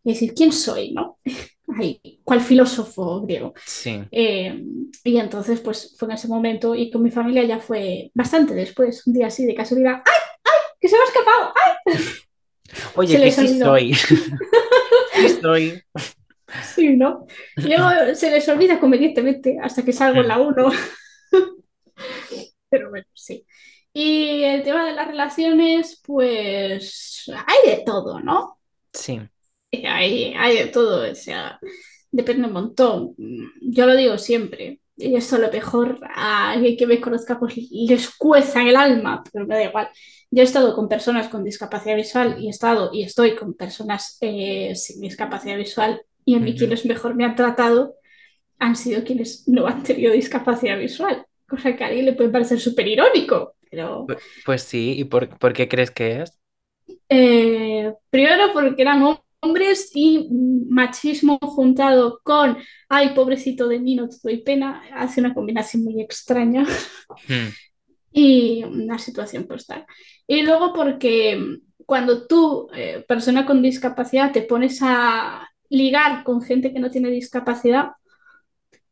[0.05, 1.19] y decir quién soy, ¿no?
[1.81, 3.55] Ay, ¿Cuál filósofo griego?
[3.65, 4.03] Sí.
[4.11, 4.63] Eh,
[5.05, 9.07] y entonces, pues fue en ese momento y con mi familia ya fue bastante después,
[9.07, 10.13] un día así de casualidad, ¡ay,
[10.45, 11.53] ay, que se me ha escapado!
[11.87, 11.95] ¡ay!
[12.97, 13.95] Oye, que sí soy.
[15.15, 15.83] Sí soy.
[16.75, 17.27] Sí, ¿no?
[17.57, 20.73] Luego se les olvida convenientemente hasta que salgo en la Mm, 1.
[22.69, 23.47] Pero bueno, sí.
[23.95, 28.59] Y el tema de las relaciones, pues hay de todo, ¿no?
[28.93, 29.21] Sí.
[29.71, 31.59] Eh, Hay, hay de todo, o sea,
[32.11, 33.15] depende un montón.
[33.61, 37.57] Yo lo digo siempre, y eso a lo mejor a alguien que me conozca pues
[37.71, 39.89] les cueza en el alma, pero me da igual.
[40.31, 44.19] Yo he estado con personas con discapacidad visual y he estado y estoy con personas
[44.21, 47.97] eh, sin discapacidad visual y a mí quienes mejor me han tratado
[48.59, 52.61] han sido quienes no han tenido discapacidad visual, cosa que a alguien le puede parecer
[52.61, 54.15] súper irónico, pero
[54.45, 56.39] Pues sí, ¿y por, por qué crees que es?
[57.09, 60.29] Eh, primero porque eran hom- hombres y
[60.69, 62.57] machismo juntado con,
[62.89, 66.65] ay, pobrecito de mí, no te doy pena, hace una combinación muy extraña
[67.29, 67.53] Mm,
[68.13, 69.87] y una situación pues tal.
[70.27, 76.73] Y luego porque cuando tú, eh, persona con discapacidad, te pones a ligar con gente
[76.73, 77.93] que no tiene discapacidad,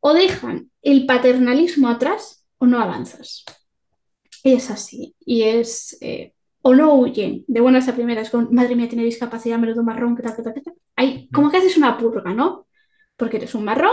[0.01, 3.45] o dejan el paternalismo atrás o no avanzas.
[4.45, 5.15] Es así.
[5.25, 5.99] Y es.
[6.01, 6.33] eh,
[6.63, 10.23] o no huyen de buenas a primeras con, madre mía, tiene discapacidad, menudo marrón, que
[10.23, 10.75] tal, que tal, que tal.
[10.97, 12.67] Ahí, como que haces una purga, ¿no?
[13.17, 13.93] Porque eres un marrón,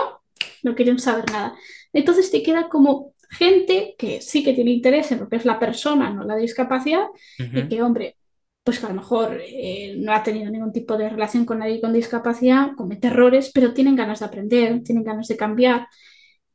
[0.63, 1.55] no quieren saber nada.
[1.93, 5.59] Entonces te queda como gente que sí que tiene interés en lo que es la
[5.59, 8.17] persona, no la discapacidad, y que, hombre,
[8.63, 11.81] pues que a lo mejor eh, no ha tenido ningún tipo de relación con nadie
[11.81, 15.87] con discapacidad, comete errores, pero tienen ganas de aprender, tienen ganas de cambiar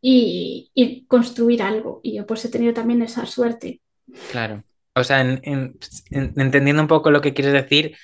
[0.00, 2.00] y, y construir algo.
[2.02, 3.81] Y yo pues he tenido también esa suerte.
[4.30, 4.64] Claro.
[4.94, 5.78] O sea, en- en-
[6.10, 7.96] en- entendiendo un poco lo que quieres decir,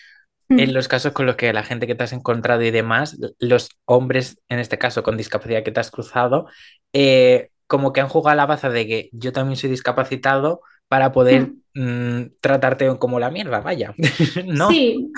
[0.57, 3.71] en los casos con los que la gente que te has encontrado y demás, los
[3.87, 6.47] hombres, en este caso con discapacidad que te has cruzado,
[6.93, 11.13] eh, como que han jugado a la baza de que yo también soy discapacitado para
[11.13, 11.81] poder mm.
[12.21, 13.95] mm, tratarte como la mierda, vaya.
[14.47, 14.69] ¿No?
[14.71, 15.11] Sí,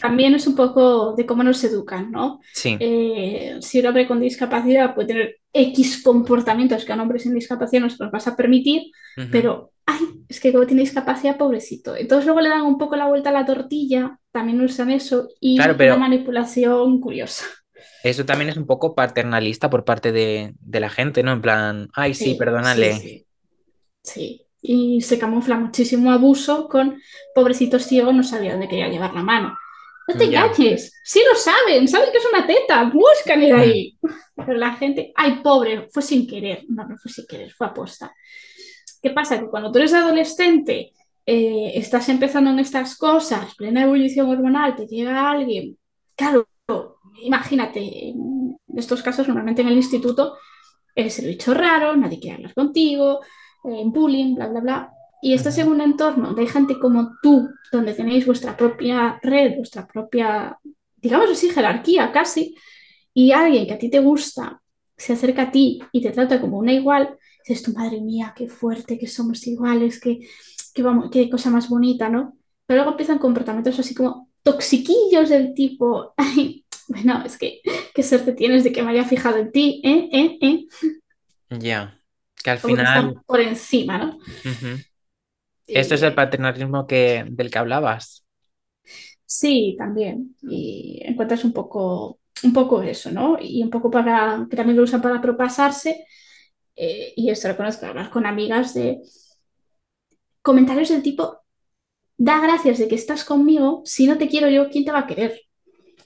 [0.00, 2.40] también es un poco de cómo nos educan, ¿no?
[2.52, 2.76] Sí.
[2.80, 7.34] Eh, si un hombre con discapacidad puede tener X comportamientos que a un hombre sin
[7.34, 8.82] discapacidad no se los vas a permitir,
[9.30, 11.96] pero, ay, es que como tiene discapacidad, pobrecito.
[11.96, 15.74] Entonces luego le dan un poco la vuelta a la tortilla, también usan eso, Claro,
[15.74, 17.44] y una pero manipulación curiosa.
[18.02, 21.32] eso también es un poco paternalista por parte de, de la gente, ¿no?
[21.32, 22.94] En plan, ay, sí, Sí, sí, perdónale.
[22.94, 23.26] sí,
[24.02, 24.47] sí.
[24.70, 27.00] Y se camufla muchísimo abuso con
[27.34, 29.56] pobrecito ciego, no sabía dónde quería llevar la mano.
[30.06, 30.44] No te Ya.
[30.44, 33.98] engañes, sí lo saben, saben que es una teta, búscale de ahí.
[34.36, 36.64] Pero la gente, ay, pobre, fue sin querer.
[36.68, 38.12] No, no fue sin querer, fue aposta.
[39.02, 39.38] ¿Qué pasa?
[39.40, 40.92] Que cuando tú eres adolescente,
[41.24, 45.78] eh, estás empezando en estas cosas, plena ebullición hormonal, te llega alguien,
[46.16, 46.46] claro,
[47.22, 50.36] imagínate, en estos casos normalmente en el instituto
[50.94, 53.20] eres el bicho raro, nadie quiere hablar contigo,
[53.64, 54.92] eh, bullying, bla, bla, bla.
[55.20, 59.86] Y estás en un entorno hay gente como tú, donde tenéis vuestra propia red, vuestra
[59.86, 60.58] propia,
[60.96, 62.54] digamos así, jerarquía casi,
[63.12, 64.60] y alguien que a ti te gusta
[64.96, 68.48] se acerca a ti y te trata como una igual, dices tu madre mía, qué
[68.48, 70.00] fuerte, que somos iguales,
[70.82, 72.36] vamos, qué cosa más bonita, ¿no?
[72.66, 77.60] Pero luego empiezan comportamientos así como toxiquillos del tipo, ay, bueno, es que
[77.94, 80.08] qué suerte tienes de que me haya fijado en ti, ¿eh?
[80.12, 80.38] ¿eh?
[80.40, 80.66] ¿eh?
[81.50, 81.97] Ya.
[82.42, 84.18] Que al final, están por encima, ¿no?
[85.72, 88.26] Esto es el Eh, paternalismo que, del que hablabas.
[89.26, 90.36] sí, también.
[90.42, 93.36] Y encuentras un poco, un poco eso, ¿no?
[93.40, 96.04] Y un poco para, que también lo usan para propasarse.
[96.76, 99.00] eh, y esto lo conozco, hablar con amigas de
[100.42, 101.24] comentarios del tipo,
[102.18, 105.08] da gracias de que estás conmigo, si no te quiero yo, ¿quién te va a
[105.08, 105.32] querer?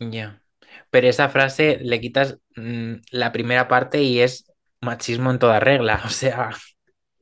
[0.01, 0.43] Ya.
[0.91, 4.52] Pero esa frase le quitas mm, la primera parte y es
[4.83, 6.03] machismo en toda regla.
[6.07, 6.51] O sea,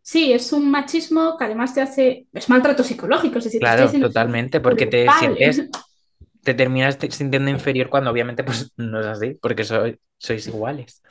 [0.02, 4.60] Sí, es un machismo que además te hace, es maltrato psicológico, es decir, claro, totalmente,
[4.60, 5.10] porque te culpable.
[5.12, 5.68] sientes,
[6.44, 11.02] te terminas te- sintiendo inferior cuando obviamente pues no es así, porque soy, sois iguales.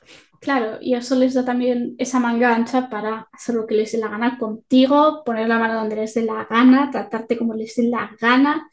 [0.41, 3.97] Claro, y eso les da también esa manga ancha para hacer lo que les dé
[3.97, 7.83] la gana contigo, poner la mano donde les dé la gana, tratarte como les dé
[7.83, 8.69] la gana.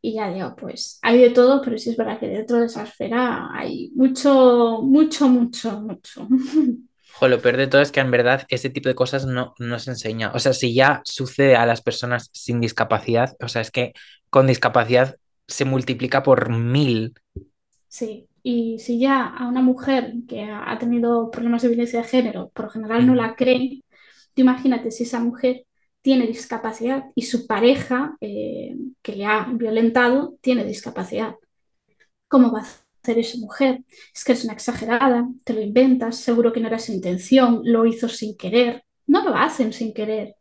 [0.00, 2.84] Y ya digo, pues hay de todo, pero sí es verdad que dentro de esa
[2.84, 6.28] esfera hay mucho, mucho, mucho, mucho.
[7.18, 9.78] Jo, lo peor de todo es que en verdad ese tipo de cosas no, no
[9.80, 10.30] se enseña.
[10.34, 13.92] O sea, si ya sucede a las personas sin discapacidad, o sea, es que
[14.30, 15.16] con discapacidad
[15.48, 17.14] se multiplica por mil.
[17.88, 22.50] Sí, y si ya a una mujer que ha tenido problemas de violencia de género,
[22.54, 23.82] por lo general no la creen,
[24.34, 25.64] tú imagínate si esa mujer
[26.02, 31.34] tiene discapacidad y su pareja eh, que le ha violentado tiene discapacidad.
[32.28, 33.80] ¿Cómo va a hacer esa mujer?
[34.14, 37.86] Es que es una exagerada, te lo inventas, seguro que no era su intención, lo
[37.86, 38.84] hizo sin querer.
[39.06, 40.34] No lo hacen sin querer.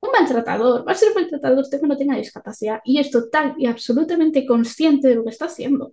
[0.00, 3.66] Un maltratador va a ser un maltratador o no tenga discapacidad y es total y
[3.66, 5.92] absolutamente consciente de lo que está haciendo.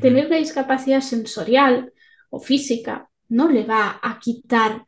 [0.00, 1.92] Tener una discapacidad sensorial
[2.30, 4.86] o física no le va a quitar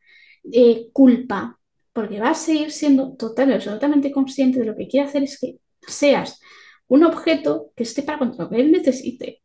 [0.53, 1.59] eh, culpa,
[1.93, 5.41] porque va a seguir siendo total y absolutamente consciente de lo que quiere hacer es
[5.41, 6.41] que seas
[6.87, 9.42] un objeto que esté para cuando que él necesite.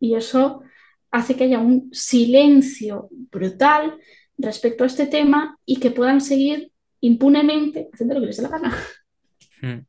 [0.00, 0.62] Y eso
[1.10, 3.98] hace que haya un silencio brutal
[4.36, 8.48] respecto a este tema y que puedan seguir impunemente haciendo lo que les dé la
[8.50, 8.76] gana.
[9.62, 9.84] ujú.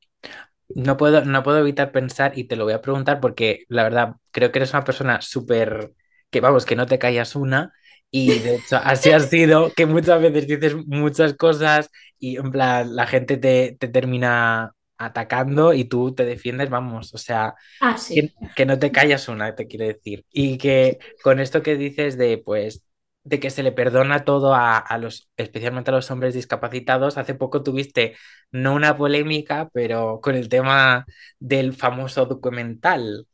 [0.75, 4.15] No puedo, no puedo evitar pensar y te lo voy a preguntar porque la verdad
[4.31, 5.93] creo que eres una persona súper,
[6.31, 7.73] que vamos, que no te callas una
[8.11, 12.95] y de hecho así ha sido que muchas veces dices muchas cosas y en plan
[12.95, 18.15] la gente te, te termina atacando y tú te defiendes, vamos, o sea, Ah, sí.
[18.15, 20.25] que, que no te callas una, te quiero decir.
[20.31, 22.85] Y que con esto que dices de pues
[23.23, 27.35] de que se le perdona todo a, a los, especialmente a los hombres discapacitados, hace
[27.35, 28.15] poco tuviste
[28.51, 31.05] no una polémica, pero con el tema
[31.39, 33.27] del famoso documental.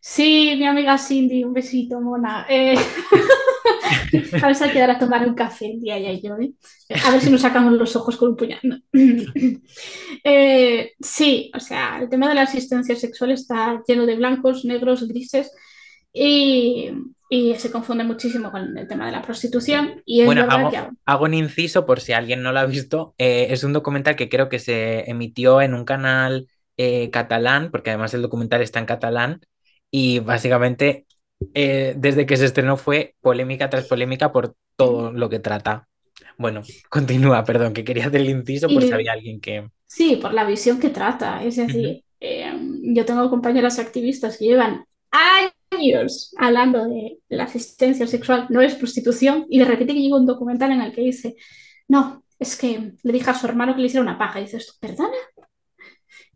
[0.00, 2.46] Sí, mi amiga Cindy, un besito, mona.
[2.48, 2.74] Eh,
[4.40, 6.52] Vamos a quedar a tomar un café el día y yo, ¿eh?
[7.04, 8.60] A ver si nos sacamos los ojos con un puñal.
[8.62, 8.76] No.
[10.24, 15.06] Eh, sí, o sea, el tema de la asistencia sexual está lleno de blancos, negros,
[15.08, 15.50] grises
[16.12, 16.90] y,
[17.30, 20.02] y se confunde muchísimo con el tema de la prostitución.
[20.04, 20.76] Y es Bueno, que
[21.06, 23.14] hago un inciso por si alguien no lo ha visto.
[23.18, 27.90] eh, es un documental que creo que se emitió en un canal eh, catalán, porque
[27.90, 29.40] además el documental está en catalán,
[29.90, 31.06] y básicamente
[31.54, 35.88] eh, desde que se estrenó fue polémica tras polémica por todo lo que trata.
[36.36, 39.68] Bueno, continúa, perdón, que quería hacer el inciso por si había alguien que...
[39.86, 41.42] sí, por la visión que trata.
[41.42, 48.46] Es decir, eh, yo tengo compañeras activistas que llevan años hablando de la asistencia sexual,
[48.50, 51.36] no es prostitución, y de repente que llega un documental en el que dice,
[51.88, 54.76] no, es que le dije a su hermano que le hiciera una paja, y dices,
[54.80, 55.16] perdona,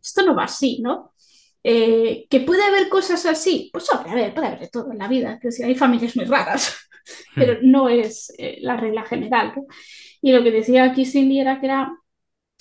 [0.02, 1.13] esto no va así, ¿no?
[1.66, 3.70] Eh, ¿Que puede haber cosas así?
[3.72, 6.14] Pues hombre, a ver, puede haber de todo en la vida, que si hay familias
[6.14, 6.76] muy raras,
[7.34, 9.64] pero ujú, no es eh, la regla general, ¿no?
[10.20, 11.98] Y lo que decía aquí Cindy era que era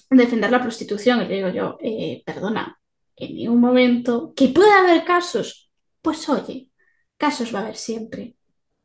[0.10, 2.80] defender la prostitución, y le digo yo, eh, perdona,
[3.16, 5.70] en ningún momento, que puede haber casos,
[6.02, 6.70] pues oye,
[7.18, 8.38] casos va a haber siempre.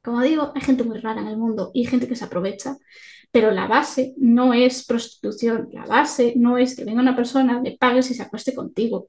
[0.02, 2.76] Como digo, hay gente muy rara en el mundo y gente que se aprovecha,
[3.30, 7.76] pero la base no es prostitución, la base no es que venga una persona, le
[7.76, 9.08] pagues y se acueste contigo.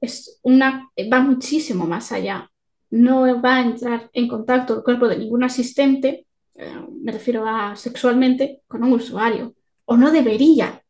[0.00, 2.50] Es una, va muchísimo más allá.
[2.90, 7.76] No va a entrar en contacto el cuerpo de ningún asistente, eh, me refiero a
[7.76, 10.82] sexualmente, con un usuario, o no debería.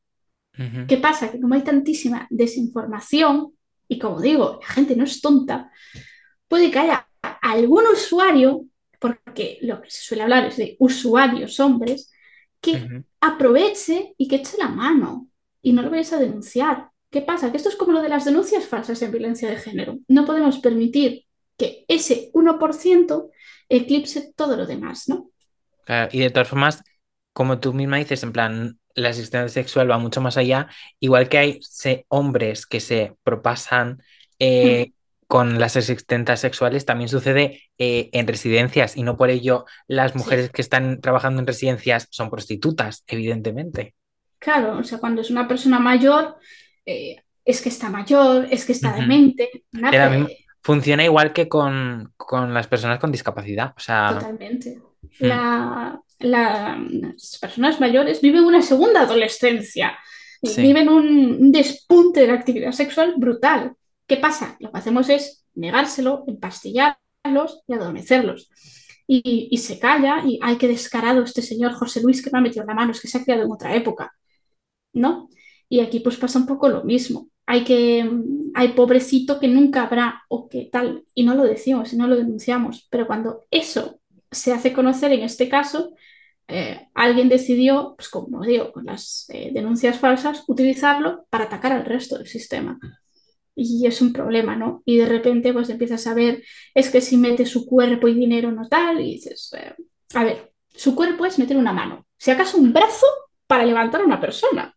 [0.86, 1.30] ¿Qué pasa?
[1.30, 3.54] Que como hay tantísima desinformación,
[3.88, 5.70] y como digo, la gente no es tonta,
[6.48, 7.08] puede que haya
[7.40, 8.66] algún usuario,
[8.98, 12.12] porque lo que se suele hablar es de usuarios hombres,
[12.60, 15.28] que aproveche y que eche la mano
[15.62, 16.89] y no lo vayas a denunciar.
[17.10, 17.50] ¿Qué pasa?
[17.50, 19.98] Que esto es como lo de las denuncias falsas en violencia de género.
[20.08, 21.24] No podemos permitir
[21.56, 23.30] que ese 1%
[23.68, 25.30] eclipse todo lo demás, ¿no?
[25.84, 26.82] Claro, y de todas formas,
[27.32, 30.68] como tú misma dices, en plan, la asistencia sexual va mucho más allá,
[31.00, 34.02] igual que hay se- hombres que se propasan
[34.38, 34.92] eh,
[35.26, 40.16] con las asistentas sexuales, también sucede eh, en residencias y no por ello las Sí,
[40.16, 43.94] mujeres que están trabajando en residencias son prostitutas, evidentemente.
[44.38, 46.36] claro, o sea, cuando es una persona mayor,
[46.90, 50.28] eh, es que está mayor, es que está demente, misma-
[50.62, 54.78] funciona igual que con, con las personas con discapacidad, o sea, Totalmente.
[55.20, 59.98] mm, La, la- las personas mayores viven una segunda adolescencia,
[60.42, 60.60] sí.
[60.62, 61.06] viven un,
[61.40, 63.72] un despunte de la actividad sexual brutal.
[64.06, 64.56] ¿Qué pasa?
[64.60, 68.50] Lo que hacemos es negárselo, empastillarlos y adormecerlos.
[69.06, 72.42] Y, y se calla y ay, qué descarado este señor José Luis que me ha
[72.42, 74.12] metido la mano, es que se ha criado en otra época.
[74.92, 75.28] ¿no?
[75.70, 77.28] Y aquí pues pasa un poco lo mismo.
[77.46, 78.10] Hay que,
[78.54, 82.16] hay pobrecito que nunca habrá o que tal, y no lo decimos y no lo
[82.16, 84.00] denunciamos, pero cuando eso
[84.30, 85.94] se hace conocer en este caso,
[86.48, 91.84] eh, alguien decidió, pues como digo, con las eh, denuncias falsas, utilizarlo para atacar al
[91.84, 92.78] resto del sistema.
[93.54, 94.82] y es un problema, ¿no?
[94.86, 96.42] Y de repente pues empiezas a ver,
[96.74, 99.74] es que si mete su cuerpo y dinero no tal, y dices, eh,
[100.14, 103.06] a ver, su cuerpo es meter una mano, si acaso un brazo
[103.46, 104.74] para levantar a una persona.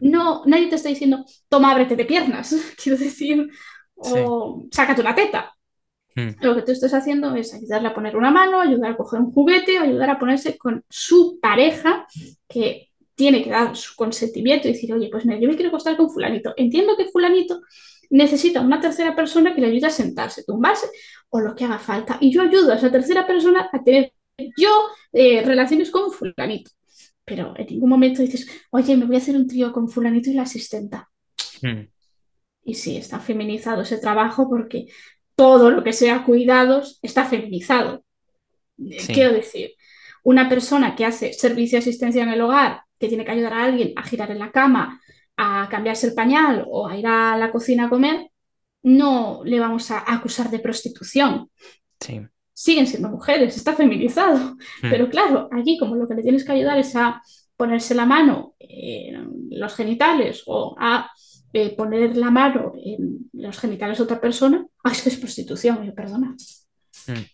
[0.00, 3.48] No, nadie te está diciendo, toma, ábrete de piernas, quiero decir,
[3.94, 5.54] o sácate una teta.
[6.14, 6.30] Hmm.
[6.40, 9.32] Lo que tú estás haciendo es ayudarle a poner una mano, ayudar a coger un
[9.32, 12.06] juguete, ayudar a ponerse con su pareja,
[12.46, 15.96] que tiene que dar su consentimiento y decir, oye, pues mira, yo me quiero acostar
[15.96, 16.52] con fulanito.
[16.56, 17.60] Entiendo que fulanito
[18.10, 20.88] necesita una tercera persona que le ayude a sentarse, tumbarse
[21.30, 22.18] o lo que haga falta.
[22.20, 24.12] Y yo ayudo a esa tercera persona a tener
[24.56, 24.70] yo
[25.12, 26.70] eh, relaciones con fulanito.
[27.24, 30.34] Pero en ningún momento dices, oye, me voy a hacer un trío con fulanito y
[30.34, 31.10] la asistenta.
[31.62, 31.88] Hmm.
[32.64, 34.86] Y sí, está feminizado ese trabajo porque
[35.34, 38.04] todo lo que sea cuidados está feminizado.
[39.06, 39.74] Quiero decir,
[40.22, 43.64] una persona que hace servicio de asistencia en el hogar, que tiene que ayudar a
[43.64, 45.00] alguien a girar en la cama,
[45.36, 48.30] a cambiarse el pañal o a ir a la cocina a comer,
[48.82, 51.50] no le vamos a acusar de prostitución.
[52.54, 54.56] Siguen siendo mujeres, está feminizado.
[54.82, 54.90] Hmm.
[54.90, 57.20] Pero claro, aquí como lo que le tienes que ayudar es a
[57.56, 61.10] ponerse la mano en los genitales o a
[61.52, 65.92] eh, poner la mano en los genitales de otra persona, ah, es que es prostitución,
[65.94, 66.34] perdona.
[67.06, 67.24] Hmm.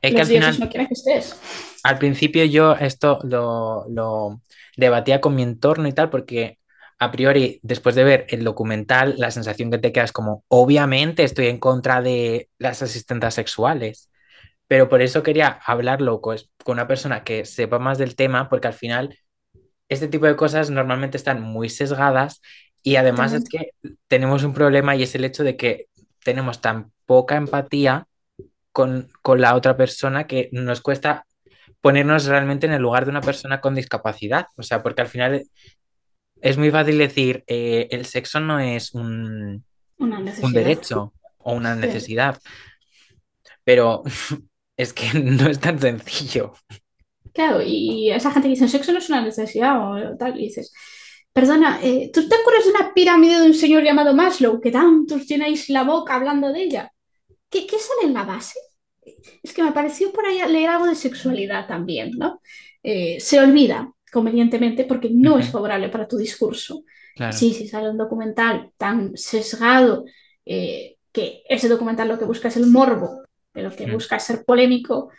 [0.00, 1.38] Es que al final, no que estés.
[1.82, 4.40] Al principio yo esto lo, lo,
[4.76, 6.58] debatía con mi entorno y tal, porque
[6.98, 11.24] a priori, después de ver el documental, la sensación que te queda es como, obviamente
[11.24, 14.10] estoy en contra de las asistentes sexuales,
[14.68, 18.74] pero por eso quería hablarlo con una persona que sepa más del tema, porque al
[18.74, 19.18] final
[19.88, 22.40] este tipo de cosas normalmente están muy sesgadas
[22.82, 23.70] y además es que
[24.08, 25.86] tenemos un problema y es el hecho de que
[26.24, 28.06] tenemos tan poca empatía
[28.72, 31.26] con, con la otra persona que nos cuesta
[31.80, 34.46] ponernos realmente en el lugar de una persona con discapacidad.
[34.56, 35.44] O sea, porque al final
[36.40, 39.64] es muy fácil decir, eh, el sexo no es un,
[39.98, 42.40] un derecho o una necesidad,
[43.64, 44.02] pero
[44.76, 46.54] es que no es tan sencillo.
[47.32, 50.72] Claro, y esa gente que dice, sexo no es una necesidad o tal, y dices,
[51.32, 55.26] perdona, eh, ¿tú te acuerdas de una pirámide de un señor llamado Maslow que tantos
[55.26, 56.92] llenáis la boca hablando de ella?
[57.50, 58.58] ¿Qué, qué sale en la base?
[59.42, 62.40] Es que me pareció por ahí leer algo de sexualidad también, ¿no?
[62.82, 66.84] Eh, se olvida convenientemente porque no es favorable para tu discurso.
[67.32, 70.04] Sí, si sale un documental tan sesgado
[70.44, 73.22] eh, que ese documental lo que busca es el morbo,
[73.56, 75.10] de lo que busca es ser polémico,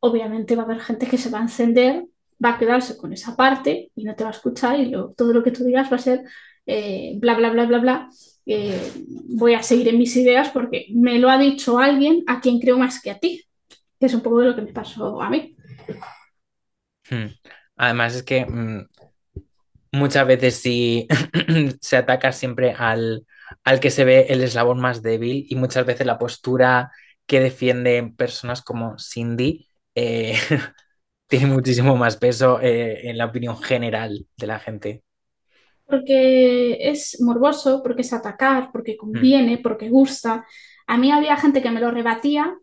[0.00, 2.04] obviamente va a haber gente que se va a encender,
[2.44, 5.42] va a quedarse con esa parte y no te va a escuchar y todo lo
[5.42, 6.22] que tú digas va a ser
[6.66, 8.10] eh, bla, bla, bla, bla, bla.
[8.46, 8.92] Eh,
[9.28, 12.78] voy a seguir en mis ideas porque me lo ha dicho alguien a quien creo
[12.78, 13.44] más que a ti,
[13.98, 15.56] que es un poco de lo que me pasó a mí.
[17.10, 17.28] Hmm.
[17.76, 18.86] Además es que mm,
[19.92, 21.08] muchas veces sí
[21.80, 23.26] se ataca siempre al,
[23.64, 26.90] al que se ve el eslabón más débil y muchas veces la postura
[27.28, 30.34] que defienden personas como Cindy eh,
[31.28, 35.04] tiene muchísimo más peso eh, en la opinión general de la gente.
[35.84, 39.62] Porque es morboso, porque es atacar, porque conviene, hmm.
[39.62, 40.46] porque gusta.
[40.86, 42.56] A mí había gente que me lo rebatía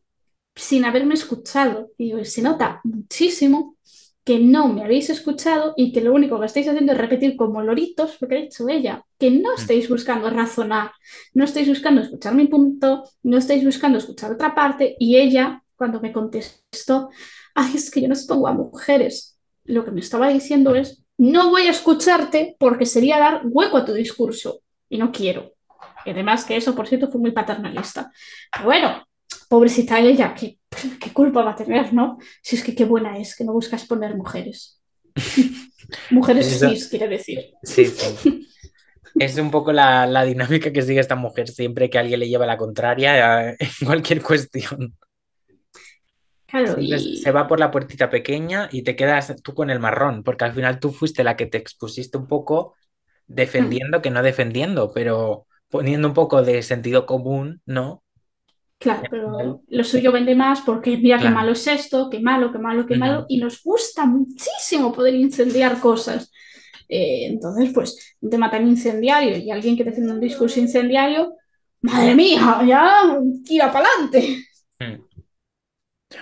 [0.56, 1.92] sin haberme escuchado.
[1.98, 3.78] Y se nota muchísimo
[4.26, 7.62] que no me habéis escuchado y que lo único que estáis haciendo es repetir como
[7.62, 9.60] loritos lo que ha dicho ella, que no mm.
[9.60, 10.92] estáis buscando razonar,
[11.34, 16.02] no estáis buscando escuchar mi punto, no estáis buscando escuchar otra parte y ella cuando
[16.02, 17.10] me contestó,
[17.54, 21.52] ay, es que yo no expongo a mujeres, lo que me estaba diciendo es, no
[21.52, 25.54] voy a escucharte porque sería dar hueco a tu discurso y no quiero.
[26.04, 28.12] Y además que eso, por cierto, fue muy paternalista.
[28.52, 29.05] Pero bueno,
[29.50, 30.60] pobrecita ella, ¿qué,
[31.00, 32.18] qué culpa va a tener, ¿no?
[32.42, 34.82] Si es que qué buena es, que no busca exponer mujeres.
[36.12, 37.54] mujeres cis, quiere decir.
[37.64, 38.48] Sí, sí.
[39.18, 42.46] Es un poco la, la, dinámica que sigue esta mujer siempre que alguien le lleva
[42.46, 44.98] la contraria en cualquier cuestión.
[46.48, 47.18] Claro, y...
[47.18, 50.54] Se va por la puertita pequeña y te quedas tú con el marrón, porque al
[50.54, 52.76] final tú fuiste la que te expusiste un poco
[53.28, 58.04] defendiendo que no defendiendo, pero poniendo un poco de sentido común, ¿no?
[58.86, 62.60] Claro, pero lo suyo vende más porque mira qué malo es esto, qué malo, qué
[62.60, 66.32] malo, qué malo, y nos gusta muchísimo poder incendiar cosas.
[66.88, 71.34] Eh, entonces, pues, un tema tan incendiario y alguien que te hace un discurso incendiario,
[71.82, 74.46] madre mía, ya tira para adelante.
[74.80, 75.02] Hmm.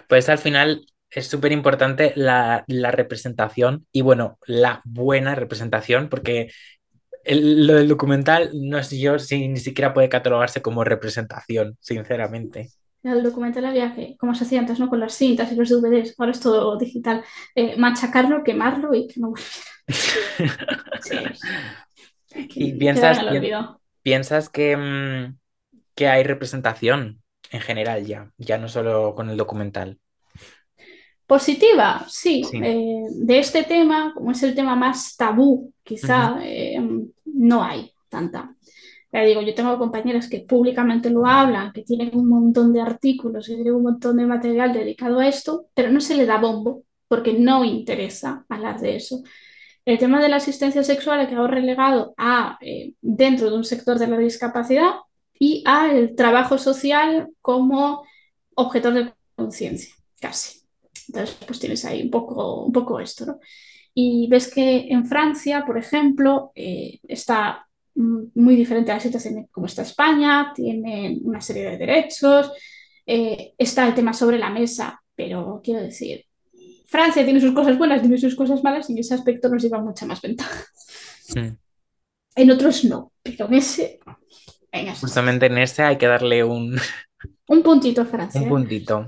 [0.07, 6.49] Pues al final es súper importante la, la, representación y bueno, la buena representación, porque
[7.25, 12.69] lo del documental, no sé yo si ni siquiera puede catalogarse como representación, sinceramente.
[13.03, 14.89] El documental había que, como se hacía antes, ¿no?
[14.89, 17.23] Con las cintas y los DVDs, ahora es todo digital.
[17.53, 19.49] Eh, machacarlo, quemarlo y que no volviera.
[22.35, 23.19] Y piensas,
[24.01, 25.37] piensas que, mm,
[25.93, 27.21] que hay representación
[27.51, 29.99] en general ya, ya no solo con el documental.
[31.33, 32.43] Positiva, sí.
[32.43, 32.59] sí.
[32.61, 36.41] Eh, de este tema, como es el tema más tabú, quizá uh -huh.
[36.43, 38.55] eh, no hay tanta.
[39.11, 43.47] Ya digo, yo tengo compañeras que públicamente lo hablan, que tienen un montón de artículos,
[43.47, 46.83] que tienen un montón de material dedicado a esto, pero no se le da bombo
[47.07, 49.23] porque no interesa hablar de eso.
[49.85, 53.97] El tema de la asistencia sexual ha quedado relegado a eh, dentro de un sector
[53.97, 54.91] de la discapacidad
[55.39, 58.03] y al trabajo social como
[58.53, 60.62] objeto de conciencia, casi.
[61.13, 63.39] Entonces, pues tienes ahí un poco, un poco esto, ¿no?
[63.93, 69.67] Y ves que en Francia, por ejemplo, eh, está muy diferente a la situación como
[69.67, 72.51] está España, tiene una serie de derechos,
[73.05, 76.25] eh, está el tema sobre la mesa, pero quiero decir,
[76.87, 79.79] Francia tiene sus cosas buenas, tiene sus cosas malas y en ese aspecto nos lleva
[79.79, 80.65] mucha más ventaja.
[81.35, 81.55] Mm.
[82.35, 83.99] En otros no, pero en ese...
[84.71, 86.75] En ese Justamente en ese hay que darle un,
[87.47, 88.41] un puntito a Francia.
[88.41, 89.07] un puntito.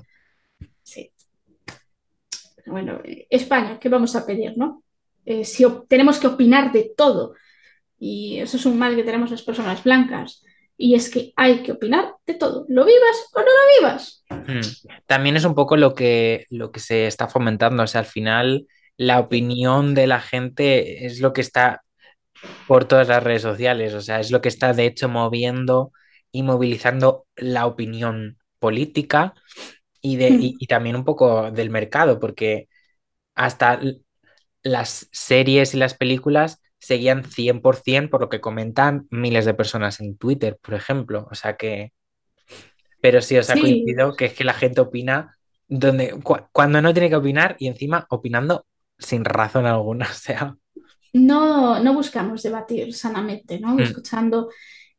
[2.65, 4.83] Bueno, España, ¿qué vamos a pedir, no?
[5.25, 7.33] Eh, si tenemos que opinar de todo,
[7.97, 10.43] y eso es un mal que tenemos las personas blancas,
[10.77, 14.23] y es que hay que opinar de todo, lo vivas o no lo vivas.
[14.29, 14.95] Hmm.
[15.05, 18.67] También es un poco lo que, lo que se está fomentando, o sea, al final
[18.97, 21.83] la opinión de la gente es lo que está
[22.67, 25.91] por todas las redes sociales, o sea, es lo que está de hecho moviendo
[26.31, 29.33] y movilizando la opinión política
[30.05, 32.67] y, de, y, y también un poco del mercado, porque
[33.35, 33.79] hasta
[34.63, 40.17] las series y las películas seguían 100% por lo que comentan miles de personas en
[40.17, 41.27] Twitter, por ejemplo.
[41.31, 41.93] O sea que...
[43.01, 43.61] Pero sí, os ha Sí.
[43.61, 45.35] coincidido que es que la gente opina
[45.67, 48.65] donde, cu cuando no tiene que opinar y encima opinando
[48.97, 50.07] sin razón alguna.
[50.11, 50.57] O sea...
[51.13, 53.77] No, no buscamos debatir sanamente, ¿no?
[53.77, 53.79] Hmm.
[53.79, 54.49] Escuchando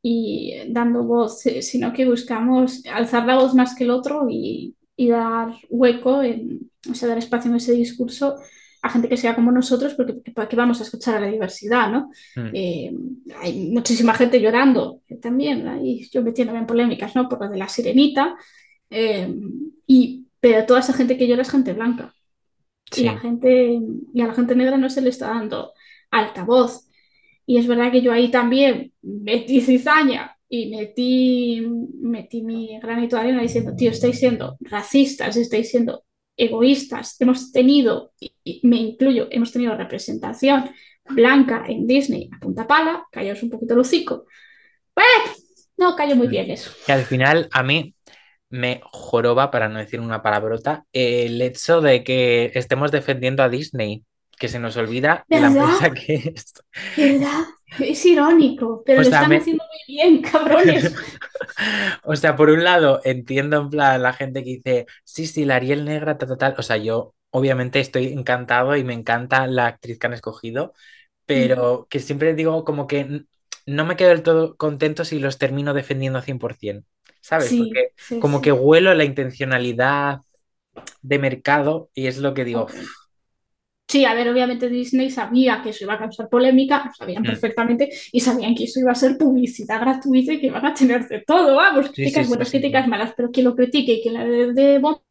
[0.02, 4.75] y dando voz, eh, sino que buscamos alzar la voz más que el otro y,
[4.96, 8.36] y dar hueco, en, o sea, dar espacio en ese discurso
[8.82, 11.90] a gente que sea como nosotros, porque ¿para qué vamos a escuchar a la diversidad,
[11.90, 12.10] no?
[12.36, 12.50] Hmm.
[12.52, 12.92] Eh,
[13.40, 17.28] hay muchísima gente llorando, que también, ahí yo metiéndome en polémicas, ¿no?
[17.28, 18.36] Por lo de la sirenita,
[18.90, 19.34] eh,
[19.86, 22.12] y, pero toda esa gente que llora es gente blanca.
[22.92, 23.04] Y, Sí.
[23.04, 23.80] la gente,
[24.14, 25.72] y a la gente negra no se le está dando
[26.10, 26.88] altavoz.
[27.44, 30.35] Y es verdad que yo ahí también metí cizaña
[30.70, 31.62] metí,
[32.00, 36.04] metí mi granito de arena diciendo, tío, estáis siendo racistas, estáis siendo
[36.36, 37.20] egoístas.
[37.20, 40.70] Hemos tenido, y me incluyo, hemos tenido representación
[41.08, 44.26] blanca en Disney a punta pala, callaos un poquito el hocico.
[44.94, 46.70] Pues, no cayó muy bien eso.
[46.86, 47.94] Que al final a mí
[48.48, 54.04] me joroba, para no decir una palabrota, el hecho de que estemos defendiendo a Disney,
[54.38, 55.48] que se nos olvida la ¿Verdad?
[55.48, 56.54] empresa que es.
[56.94, 57.44] ¿Verdad?
[57.78, 60.94] Es irónico, pero O lo sea, están me- haciendo muy bien, cabrones.
[62.04, 65.56] O sea, por un lado, entiendo en plan la gente que dice, sí, sí, la
[65.56, 66.54] Ariel negra, tal, tal, tal.
[66.58, 70.72] O sea, yo obviamente estoy encantado y me encanta la actriz que han escogido,
[71.26, 73.24] pero que siempre digo como que
[73.66, 76.88] no me quedo del todo contento si los termino defendiendo 100%,
[77.20, 77.54] ¿sabes?
[77.54, 78.42] Sí, Porque sí, como sí.
[78.42, 80.20] que huelo la intencionalidad
[81.02, 82.68] de mercado y es lo que digo.
[83.88, 87.26] Sí, a ver, obviamente Disney sabía que eso iba a causar polémica, lo sabían Mm.
[87.26, 91.06] perfectamente y sabían que eso iba a ser publicidad gratuita y que iban a tener
[91.06, 94.14] de todo, vamos, críticas sí, buenas, sí, críticas malas, pero quien lo critique y quien
[94.14, 95.02] la dé de bombo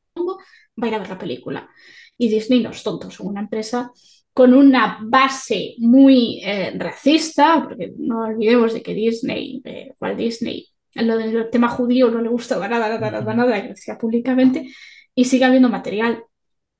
[0.81, 1.69] va a ir a ver la película.
[2.17, 3.91] Y Disney no es tonto, son una empresa
[4.33, 10.67] con una base muy eh, racista, porque no olvidemos de que Disney, eh, Walt Disney,
[10.95, 14.67] lo del tema judío no le gustaba nada, nada, nada, nada, y lo decía públicamente,
[15.13, 16.23] y sigue habiendo material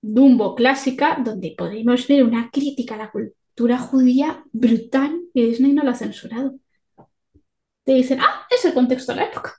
[0.07, 5.83] Dumbo clásica, donde podemos ver una crítica a la cultura judía brutal y Disney no
[5.83, 6.53] lo ha censurado.
[7.83, 9.55] Te dicen, ah, es el contexto de la época.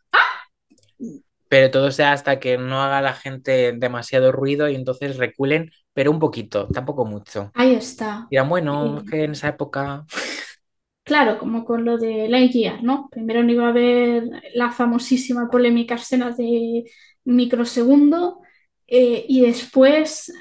[1.49, 6.13] Pero todo sea hasta que no haga la gente demasiado ruido y entonces reculen, pero
[6.13, 7.51] un poquito, tampoco mucho.
[7.55, 8.29] Ahí está.
[8.31, 10.05] Dirán, bueno, es que en esa época...
[11.03, 13.09] claro, como con lo de Lightyear, ¿no?
[13.11, 16.85] Primero no iba a haber la famosísima polémica escena de
[17.25, 18.43] microsegundo
[18.87, 20.33] eh, y después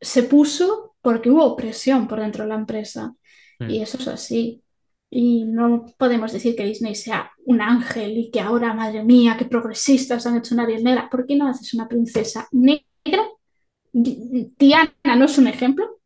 [0.00, 3.14] se puso porque hubo presión por dentro de la empresa.
[3.60, 3.82] Y Mm.
[3.82, 4.62] eso es así.
[5.10, 9.44] Y no podemos decir que Disney sea un ángel y que ahora, madre mía, qué
[9.44, 11.08] progresistas han hecho una negra.
[11.10, 12.82] ¿Por qué no haces una princesa negra?
[13.92, 16.00] Di- Diana no es un ejemplo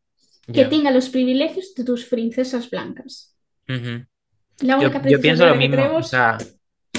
[0.46, 0.68] que Ya.
[0.68, 3.36] tenga los privilegios de tus princesas blancas.
[3.68, 4.06] Ujú.
[4.60, 6.38] La Yo, única yo princesa pienso lo mismo, o sea,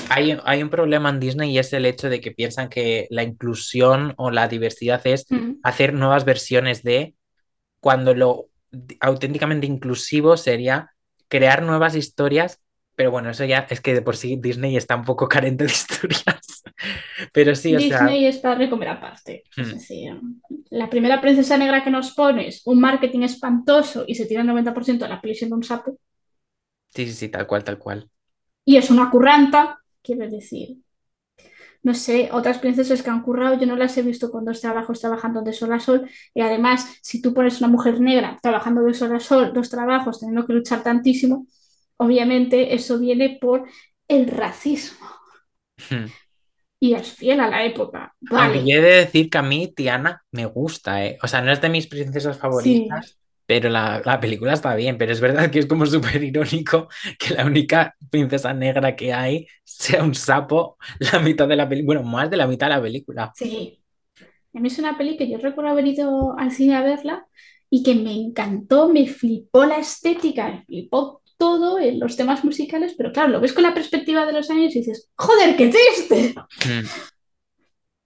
[0.10, 3.24] hay, hay un problema en Disney y es el hecho de que piensan que la
[3.24, 5.26] inclusión o la diversidad es
[5.64, 7.16] hacer nuevas versiones de
[7.80, 8.50] cuando lo
[9.00, 10.92] auténticamente inclusivo sería
[11.28, 12.60] crear nuevas historias
[12.96, 15.72] Pero bueno, eso ya es que de por sí Disney está un poco carente de
[15.72, 16.64] historias.
[17.32, 18.00] Pero sí, o sea.
[18.00, 19.44] Disney es para comer aparte.
[19.56, 20.20] Es decir,
[20.70, 25.06] la primera princesa negra que nos pones, un marketing espantoso y se tira el 90%
[25.06, 25.98] de la peli siendo un sapo.
[26.90, 28.10] Sí, sí, sí, tal cual, tal cual.
[28.66, 30.78] Y es una curranta, quiero decir.
[31.82, 35.00] No sé, otras princesas que han currado, yo no las he visto con dos trabajos
[35.00, 36.10] trabajando de sol a sol.
[36.34, 40.20] Y además, si tú pones una mujer negra trabajando de sol a sol, dos trabajos,
[40.20, 41.48] teniendo que luchar tantísimo,
[41.98, 43.68] obviamente eso viene por
[44.08, 45.08] el racismo.
[45.90, 46.08] Hmm.
[46.82, 48.14] Y es fiel a la época.
[48.30, 48.70] Aunque Vale.
[48.70, 51.18] yo he de decir que a mí Tiana me gusta, ¿eh?
[51.22, 53.19] O sea, no es de mis princesas favoritas,
[53.50, 54.96] pero la, la película está bien.
[55.00, 59.48] Pero es verdad que es como súper irónico que la única princesa negra que hay
[59.64, 62.82] sea un sapo la mitad de la película, bueno, más de la mitad de la
[62.84, 63.32] película.
[63.34, 63.82] Sí.
[64.54, 67.26] A mí es una peli que yo recuerdo haber ido al cine a verla
[67.72, 72.94] y que me encantó, me flipó la estética, me flipó todo en los temas musicales,
[72.96, 76.36] pero claro, lo ves con la perspectiva de los años y dices, joder, qué triste.
[76.68, 76.86] Hmm.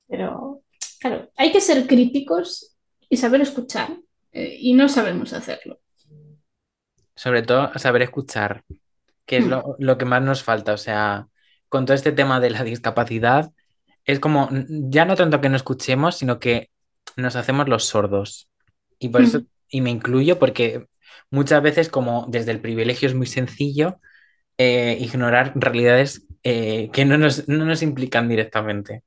[0.08, 0.62] Pero
[1.02, 2.78] claro, hay que ser críticos
[3.10, 3.90] y saber escuchar
[4.34, 5.80] eh, y no sabemos hacerlo.
[7.16, 8.64] Sobre todo saber escuchar,
[9.26, 9.50] que es Hmm.
[9.50, 10.74] lo, lo que más nos falta.
[10.74, 11.28] O sea,
[11.70, 13.52] con todo este tema de la discapacidad,
[14.06, 16.70] es como, ya no tanto que no escuchemos, sino que
[17.18, 18.50] nos hacemos los sordos.
[19.00, 19.48] Y por eso, Hmm.
[19.70, 20.88] y me incluyo porque
[21.32, 24.00] muchas veces como desde el privilegio es muy sencillo
[24.58, 29.04] eh, ignorar realidades eh, que no nos, no nos implican directamente.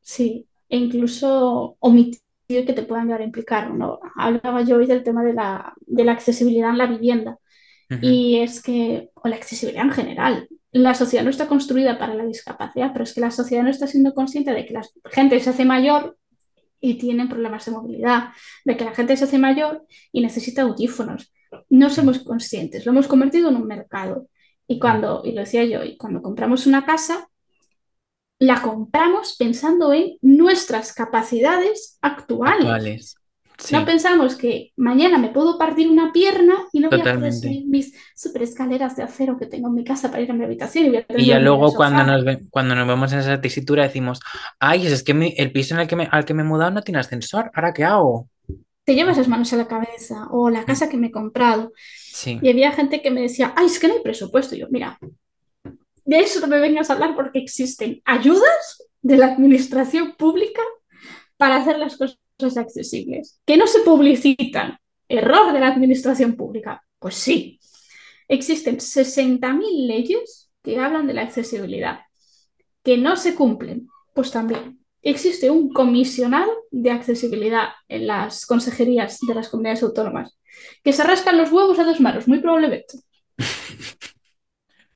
[0.00, 4.00] Sí, e incluso omitir que te puedan llegar a implicar, ¿no?
[4.16, 7.38] Hablaba yo hoy del tema de la, de la accesibilidad en la vivienda.
[7.90, 8.00] Ujú.
[8.02, 12.24] Y es que, o la accesibilidad en general, la sociedad no está construida para la
[12.24, 15.50] discapacidad, pero es que la sociedad no está siendo consciente de que la gente se
[15.50, 16.18] hace mayor
[16.80, 18.30] y tienen problemas de movilidad,
[18.64, 21.32] de que la gente se hace mayor y necesita audífonos.
[21.70, 24.28] No somos conscientes, lo hemos convertido en un mercado.
[24.66, 27.28] Y cuando, y lo decía yo, y cuando compramos una casa,
[28.38, 32.64] la compramos pensando en nuestras capacidades actuales.
[32.64, 33.16] Actuales.
[33.58, 37.32] Sí, No pensamos que mañana me puedo partir una pierna y no voy a poder
[37.32, 40.44] subir mis super escaleras de acero que tengo en mi casa para ir a mi
[40.44, 43.40] habitación y voy a Y ya luego cuando nos, ve- cuando nos vemos en esa
[43.40, 44.20] tesitura decimos,
[44.58, 46.70] ay, es que mi- el piso en el que me, al que me he mudado
[46.72, 48.28] no tiene ascensor, ¿ahora qué hago?
[48.84, 51.72] Te llevas las manos a la cabeza o la casa que me he comprado.
[52.12, 54.54] Sí, Y había gente que me decía, ay, es que no hay presupuesto.
[54.54, 54.98] Y yo, mira,
[56.04, 60.62] de eso no me vengas a hablar porque existen ayudas de la administración pública
[61.36, 64.78] para hacer las cosas accesibles, que no se publicitan.
[65.08, 66.82] Error de la administración pública.
[66.98, 67.60] Pues sí,
[68.28, 72.00] existen 60.000 leyes que hablan de la accesibilidad,
[72.82, 73.88] que no se cumplen.
[74.14, 80.38] Pues también existe un comisionado de accesibilidad en las consejerías de las comunidades autónomas,
[80.82, 82.98] que se rascan los huevos a dos manos, muy probablemente.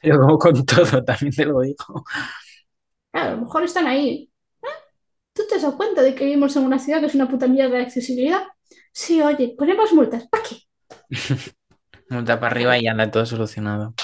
[0.00, 2.04] pero como con todo, también te lo digo.
[3.12, 4.30] Claro, a lo mejor están ahí.
[4.62, 4.66] ¿Eh?
[5.34, 7.46] ¿Tú te has dado cuenta de que vivimos en una ciudad que es una puta
[7.48, 8.42] mierda de accesibilidad?
[8.92, 10.28] Sí, oye, ponemos multas.
[10.28, 10.56] ¿Para qué?
[12.10, 13.94] Multa para arriba y anda todo solucionado.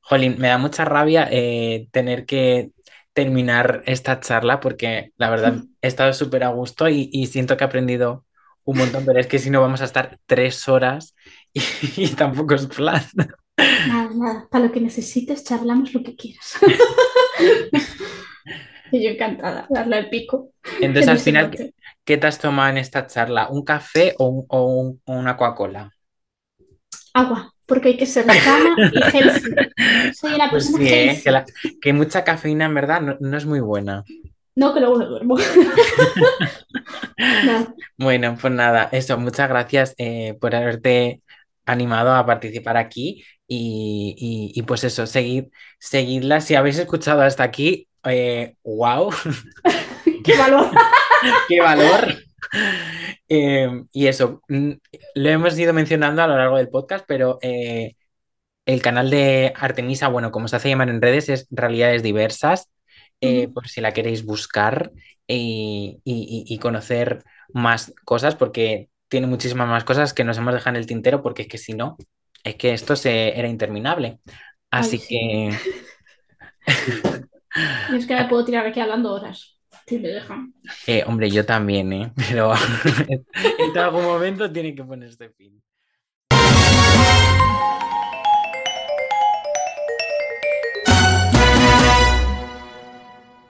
[0.00, 2.72] Jolín, me da mucha rabia eh, tener que
[3.14, 7.64] terminar esta charla porque la verdad he estado súper a gusto y, y siento que
[7.64, 8.26] he aprendido
[8.64, 11.14] un montón, pero es que si no vamos a estar tres horas
[11.54, 11.62] y,
[11.96, 13.02] y tampoco es plan.
[13.58, 14.48] Nada, nada.
[14.50, 16.54] Para lo que necesites, charlamos lo que quieras.
[18.92, 20.50] y yo encantada, darle el pico.
[20.80, 21.50] Entonces, Que al no final.
[21.50, 21.74] ¿qué,
[22.04, 23.48] qué te has tomado en esta charla?
[23.50, 25.92] ¿Un café o, un- o un- o una Coca-Cola?
[27.14, 29.50] Agua, porque hay que ser sana y healthy.
[30.14, 31.06] Soy una Pues persona sí, ¿eh?
[31.08, 31.22] healthy.
[31.22, 31.44] que, la-
[31.80, 34.04] que mucha cafeína en verdad no, no es muy buena.
[34.56, 35.36] No, que luego no duermo.
[37.18, 37.74] Nada.
[37.96, 41.22] Bueno, pues nada, eso, muchas gracias eh, por haberte
[41.66, 44.14] animado a participar aquí y,
[44.54, 45.46] y- y pues eso, seguid,
[45.80, 46.40] seguidla.
[46.42, 49.10] Si habéis escuchado hasta aquí, eh, wow,
[50.24, 50.70] ¡Qué valor!
[51.48, 52.14] qué valor.
[53.28, 54.72] Eh, y eso, mm,
[55.14, 57.94] lo hemos ido mencionando a lo largo del podcast, pero eh,
[58.66, 62.70] el canal de Artemisa, bueno, como se hace llamar en redes, es Realidades Diversas,
[63.20, 64.92] eh, por si la queréis buscar
[65.26, 70.70] y- y- y conocer más cosas, porque tiene muchísimas más cosas que nos hemos dejado
[70.76, 71.96] en el tintero, porque es que si no,
[72.44, 74.20] es que esto se, era interminable.
[74.70, 75.08] Así Ay, sí.
[75.08, 75.50] que,
[77.90, 79.58] Y es que me puedo tirar aquí hablando horas.
[79.86, 80.52] Si me dejan.
[80.86, 82.12] eh, hombre, yo también, ¿eh?
[82.14, 82.52] Pero
[83.58, 85.62] en algún momento tiene que ponerse fin.